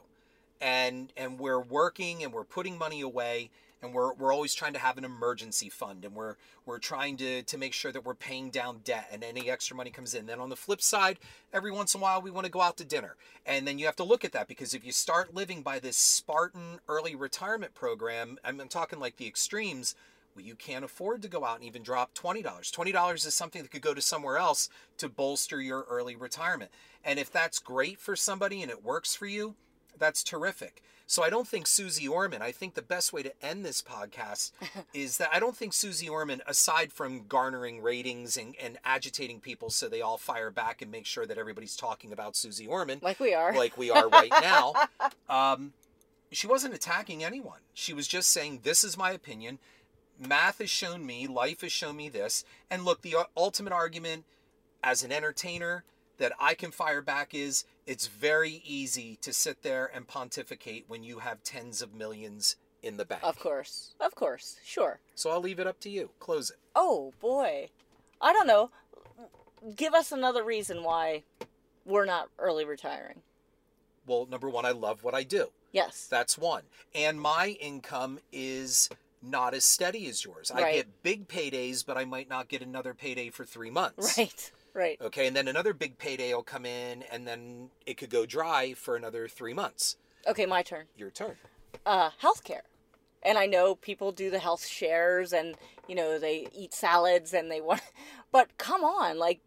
and 0.62 1.12
and 1.18 1.38
we're 1.40 1.60
working 1.60 2.24
and 2.24 2.32
we're 2.32 2.46
putting 2.46 2.78
money 2.78 3.02
away 3.02 3.50
and 3.82 3.94
we're, 3.94 4.14
we're 4.14 4.34
always 4.34 4.54
trying 4.54 4.74
to 4.74 4.80
have 4.80 4.98
an 4.98 5.04
emergency 5.04 5.70
fund 5.70 6.06
and 6.06 6.16
we're 6.16 6.36
we're 6.66 6.78
trying 6.80 7.18
to, 7.18 7.42
to 7.44 7.58
make 7.58 7.74
sure 7.74 7.92
that 7.92 8.06
we're 8.06 8.14
paying 8.14 8.50
down 8.50 8.80
debt 8.84 9.10
and 9.12 9.24
any 9.24 9.50
extra 9.50 9.76
money 9.76 9.90
comes 9.90 10.14
in. 10.14 10.28
Then 10.28 10.40
on 10.40 10.50
the 10.50 10.56
flip 10.56 10.82
side, 10.82 11.18
every 11.52 11.72
once 11.72 11.96
in 11.96 12.00
a 12.00 12.04
while 12.04 12.22
we 12.22 12.32
want 12.32 12.46
to 12.46 12.52
go 12.52 12.62
out 12.62 12.78
to 12.78 12.86
dinner. 12.86 13.16
And 13.46 13.68
then 13.68 13.80
you 13.80 13.88
have 13.88 13.96
to 13.98 14.04
look 14.04 14.24
at 14.24 14.32
that 14.34 14.48
because 14.48 14.74
if 14.74 14.86
you 14.86 14.92
start 14.92 15.34
living 15.34 15.64
by 15.64 15.80
this 15.80 15.98
Spartan 15.98 16.80
early 16.88 17.16
retirement 17.16 17.74
program, 17.74 18.38
I'm, 18.46 18.62
I'm 18.62 18.68
talking 18.68 19.00
like 19.00 19.18
the 19.18 19.28
extremes, 19.28 19.96
well, 20.36 20.46
you 20.46 20.56
can't 20.56 20.86
afford 20.86 21.22
to 21.22 21.28
go 21.28 21.46
out 21.46 21.56
and 21.58 21.66
even 21.66 21.84
drop 21.84 22.14
$20. 22.14 22.44
$20 22.44 23.14
is 23.16 23.34
something 23.34 23.62
that 23.62 23.72
could 23.72 23.82
go 23.82 23.94
to 23.94 24.02
somewhere 24.02 24.38
else 24.38 24.70
to 24.98 25.10
bolster 25.10 25.62
your 25.62 25.86
early 25.90 26.16
retirement. 26.16 26.72
And 27.04 27.20
if 27.20 27.32
that's 27.32 27.60
great 27.60 28.00
for 28.00 28.16
somebody 28.16 28.62
and 28.62 28.72
it 28.72 28.84
works 28.84 29.16
for 29.16 29.26
you, 29.26 29.56
that's 29.98 30.24
terrific. 30.24 30.82
So 31.06 31.24
I 31.24 31.30
don't 31.30 31.48
think 31.48 31.68
Susie 31.68 32.08
Orman, 32.08 32.42
I 32.42 32.54
think 32.54 32.74
the 32.74 32.82
best 32.82 33.12
way 33.12 33.22
to 33.22 33.34
end 33.46 33.66
this 33.66 33.82
podcast 33.82 34.52
is 34.94 35.18
that 35.18 35.30
I 35.34 35.42
don't 35.42 35.58
think 35.58 35.74
Susie 35.74 36.08
Orman, 36.08 36.42
aside 36.48 36.94
from 36.94 37.26
garnering 37.28 37.82
ratings 37.82 38.38
and, 38.38 38.56
and 38.62 38.78
agitating 38.86 39.42
people 39.42 39.70
so 39.70 39.90
they 39.90 40.00
all 40.02 40.18
fire 40.18 40.50
back 40.52 40.82
and 40.82 40.90
make 40.90 41.06
sure 41.06 41.26
that 41.26 41.38
everybody's 41.38 41.76
talking 41.76 42.14
about 42.14 42.38
Susie 42.38 42.66
Orman, 42.66 43.00
Like 43.02 43.20
we 43.20 43.34
are. 43.34 43.54
like 43.54 43.78
we 43.78 43.92
are 43.92 44.08
right 44.08 44.32
now, 44.42 44.74
um, 45.30 45.74
she 46.32 46.48
wasn't 46.48 46.74
attacking 46.74 47.26
anyone. 47.26 47.60
She 47.74 47.94
was 47.94 48.08
just 48.08 48.30
saying, 48.30 48.62
This 48.64 48.86
is 48.86 48.98
my 48.98 49.12
opinion. 49.12 49.60
Math 50.28 50.60
has 50.60 50.70
shown 50.70 51.06
me, 51.06 51.28
life 51.28 51.62
has 51.62 51.72
shown 51.72 51.96
me 51.96 52.08
this. 52.10 52.46
And 52.70 52.86
look, 52.86 53.02
the 53.02 53.16
ultimate 53.36 53.74
argument 53.74 54.26
as 54.84 55.04
an 55.04 55.12
entertainer 55.12 55.84
that 56.18 56.34
I 56.40 56.54
can 56.54 56.72
fire 56.72 57.02
back 57.02 57.34
is 57.34 57.66
it's 57.88 58.06
very 58.08 58.62
easy 58.64 59.18
to 59.22 59.34
sit 59.34 59.64
there 59.64 59.90
and 59.94 60.08
pontificate 60.08 60.86
when 60.88 61.04
you 61.04 61.20
have 61.20 61.44
tens 61.44 61.82
of 61.82 61.96
millions 61.96 62.56
in 62.84 62.98
the 62.98 63.06
bank. 63.06 63.22
of 63.24 63.40
course. 63.40 63.94
Of 64.00 64.16
course. 64.16 64.58
Sure. 64.64 65.00
So 65.16 65.30
I'll 65.32 65.42
leave 65.42 65.60
it 65.60 65.68
up 65.68 65.80
to 65.82 65.90
you. 65.90 66.12
Close 66.20 66.52
it. 66.52 66.58
Oh 66.76 67.14
boy. 67.20 67.70
I 68.22 68.34
don't 68.34 68.48
know. 68.48 68.70
Give 69.76 69.94
us 69.94 70.12
another 70.12 70.44
reason 70.44 70.84
why 70.84 71.24
we're 71.86 72.06
not 72.06 72.30
early 72.40 72.66
retiring. 72.66 73.22
Well, 74.08 74.28
number 74.30 74.50
one, 74.50 74.66
I 74.66 74.72
love 74.72 75.04
what 75.04 75.14
I 75.14 75.24
do. 75.24 75.48
Yes. 75.72 76.08
That's 76.10 76.38
one. 76.38 76.64
And 76.94 77.22
my 77.22 77.56
income 77.60 78.20
is 78.32 78.90
not 79.22 79.54
as 79.54 79.64
steady 79.66 80.08
as 80.08 80.24
yours. 80.26 80.52
I 80.52 80.72
get 80.74 81.04
big 81.04 81.28
paydays, 81.28 81.86
but 81.86 81.98
I 81.98 82.06
might 82.06 82.30
not 82.30 82.48
get 82.48 82.62
another 82.62 82.94
payday 82.94 83.30
for 83.30 83.46
three 83.46 83.70
months. 83.70 84.18
Right. 84.18 84.52
Right. 84.74 84.98
Okay, 85.02 85.28
and 85.28 85.36
then 85.36 85.50
another 85.50 85.74
big 85.74 85.98
payday 85.98 86.34
will 86.34 86.44
come 86.44 86.66
in, 86.66 87.04
and 87.12 87.28
then 87.28 87.70
it 87.86 87.98
could 87.98 88.10
go 88.10 88.26
dry 88.26 88.74
for 88.74 88.96
another 88.96 89.28
three 89.28 89.54
months. 89.54 89.98
Okay, 90.26 90.46
my 90.46 90.62
turn. 90.62 90.86
Your 90.96 91.10
turn. 91.10 91.36
uh, 91.86 92.12
healthcare. 92.22 92.62
And 93.24 93.38
I 93.38 93.46
know 93.48 93.76
people 93.76 94.12
do 94.12 94.30
the 94.32 94.40
health 94.40 94.66
shares 94.66 95.32
and, 95.34 95.56
you 95.88 95.94
know, 95.94 96.18
they 96.18 96.48
eat 96.56 96.74
salads 96.74 97.34
and 97.34 97.52
they 97.52 97.62
want, 97.70 97.82
but 98.32 98.58
come 98.58 98.84
on, 98.84 99.20
like, 99.20 99.42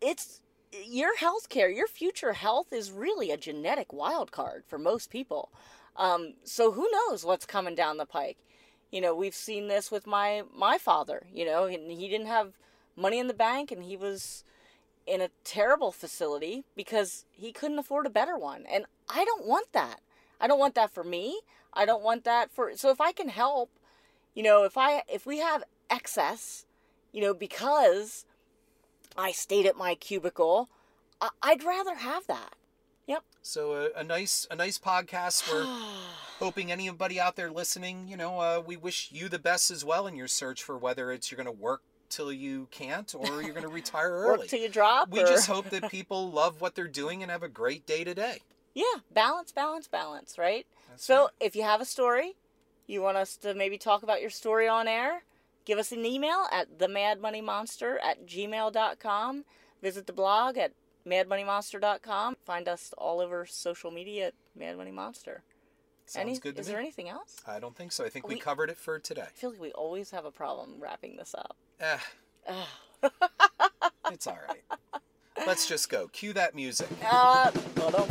it's 0.00 0.40
your 0.86 1.16
healthcare, 1.16 1.74
your 1.74 1.86
future 1.86 2.32
health 2.32 2.72
is 2.72 2.90
really 2.90 3.30
a 3.30 3.36
genetic 3.36 3.92
wild 3.92 4.32
card 4.32 4.64
for 4.66 4.78
most 4.78 5.10
people. 5.10 5.50
Um, 5.96 6.34
so 6.44 6.72
who 6.72 6.88
knows 6.90 7.24
what's 7.24 7.44
coming 7.44 7.74
down 7.74 7.98
the 7.98 8.06
pike? 8.06 8.38
You 8.92 9.00
know, 9.00 9.14
we've 9.14 9.34
seen 9.34 9.66
this 9.66 9.90
with 9.90 10.06
my 10.06 10.42
my 10.54 10.78
father. 10.78 11.26
You 11.32 11.44
know, 11.44 11.64
and 11.64 11.90
he 11.90 12.08
didn't 12.08 12.28
have 12.28 12.52
money 12.94 13.18
in 13.18 13.26
the 13.26 13.34
bank, 13.34 13.72
and 13.72 13.82
he 13.82 13.96
was 13.96 14.44
in 15.06 15.20
a 15.20 15.30
terrible 15.44 15.90
facility 15.90 16.64
because 16.76 17.24
he 17.32 17.52
couldn't 17.52 17.78
afford 17.78 18.06
a 18.06 18.10
better 18.10 18.38
one. 18.38 18.64
And 18.70 18.84
I 19.08 19.24
don't 19.24 19.44
want 19.44 19.72
that. 19.72 20.00
I 20.40 20.46
don't 20.46 20.58
want 20.58 20.74
that 20.76 20.90
for 20.90 21.02
me. 21.02 21.40
I 21.72 21.86
don't 21.86 22.02
want 22.02 22.24
that 22.24 22.50
for 22.52 22.72
so 22.76 22.90
if 22.90 23.00
I 23.00 23.12
can 23.12 23.28
help, 23.28 23.70
you 24.34 24.42
know, 24.42 24.64
if 24.64 24.76
I 24.76 25.02
if 25.08 25.26
we 25.26 25.38
have 25.38 25.64
excess, 25.90 26.66
you 27.12 27.22
know, 27.22 27.34
because 27.34 28.26
I 29.16 29.32
stayed 29.32 29.66
at 29.66 29.76
my 29.76 29.94
cubicle, 29.94 30.68
I, 31.20 31.30
I'd 31.42 31.64
rather 31.64 31.96
have 31.96 32.26
that. 32.26 32.54
Yep. 33.06 33.24
So 33.42 33.74
a, 33.74 34.00
a 34.00 34.04
nice, 34.04 34.46
a 34.50 34.56
nice 34.56 34.78
podcast. 34.78 35.50
We're 35.50 35.64
hoping 36.42 36.72
anybody 36.72 37.20
out 37.20 37.36
there 37.36 37.50
listening, 37.50 38.08
you 38.08 38.16
know, 38.16 38.40
uh, 38.40 38.62
we 38.64 38.76
wish 38.76 39.10
you 39.12 39.28
the 39.28 39.38
best 39.38 39.70
as 39.70 39.84
well 39.84 40.08
in 40.08 40.16
your 40.16 40.26
search 40.26 40.62
for 40.62 40.76
whether 40.76 41.12
it's 41.12 41.30
you're 41.30 41.36
going 41.36 41.46
to 41.46 41.62
work 41.62 41.82
till 42.08 42.32
you 42.32 42.66
can't 42.70 43.14
or 43.14 43.42
you're 43.42 43.52
going 43.54 43.62
to 43.62 43.68
retire 43.68 44.10
early. 44.10 44.38
Work 44.38 44.48
till 44.48 44.60
you 44.60 44.68
drop. 44.68 45.08
we 45.10 45.22
or- 45.22 45.26
just 45.26 45.46
hope 45.46 45.70
that 45.70 45.90
people 45.90 46.30
love 46.30 46.60
what 46.60 46.74
they're 46.74 46.88
doing 46.88 47.22
and 47.22 47.30
have 47.30 47.42
a 47.44 47.48
great 47.48 47.86
day 47.86 48.02
today. 48.04 48.40
Yeah, 48.74 49.00
balance, 49.12 49.52
balance, 49.52 49.86
balance, 49.86 50.36
right? 50.36 50.66
That's 50.88 51.04
so 51.04 51.22
right. 51.22 51.30
if 51.40 51.54
you 51.54 51.62
have 51.62 51.80
a 51.80 51.84
story, 51.84 52.34
you 52.86 53.02
want 53.02 53.18
us 53.18 53.36
to 53.38 53.54
maybe 53.54 53.78
talk 53.78 54.02
about 54.02 54.20
your 54.20 54.30
story 54.30 54.66
on 54.66 54.88
air, 54.88 55.22
give 55.64 55.78
us 55.78 55.92
an 55.92 56.04
email 56.04 56.46
at 56.50 56.78
themadmoneymonster 56.78 57.96
at 58.02 58.26
gmail.com. 58.26 59.44
Visit 59.82 60.06
the 60.06 60.12
blog 60.12 60.56
at 60.58 60.72
madmoneymonster.com. 61.06 62.36
Find 62.44 62.68
us 62.68 62.92
all 62.98 63.20
over 63.20 63.46
social 63.46 63.90
media 63.90 64.28
at 64.28 64.34
Mad 64.56 64.76
Money 64.76 64.90
Monster. 64.90 65.42
Sounds 66.12 66.28
Any, 66.28 66.38
good 66.38 66.56
to 66.56 66.60
is 66.60 66.66
me. 66.66 66.72
there 66.72 66.80
anything 66.80 67.08
else? 67.08 67.40
I 67.46 67.58
don't 67.58 67.74
think 67.74 67.90
so. 67.90 68.04
I 68.04 68.10
think 68.10 68.28
we, 68.28 68.34
We- 68.34 68.40
covered 68.40 68.68
it 68.68 68.76
for 68.76 68.98
today. 68.98 69.22
I 69.22 69.30
feel 69.30 69.48
like 69.50 69.60
we 69.60 69.72
always 69.72 70.10
have 70.10 70.26
a 70.26 70.30
problem 70.30 70.74
wrapping 70.78 71.16
this 71.16 71.34
up. 71.34 71.56
Eh, 71.80 71.96
it's 74.12 74.26
all 74.26 74.38
right. 74.46 74.62
Let's 75.46 75.66
just 75.66 75.88
go. 75.88 76.08
Cue 76.08 76.34
that 76.34 76.54
music. 76.54 76.88
Uh, 77.02 77.50
ba-dum. 77.74 78.06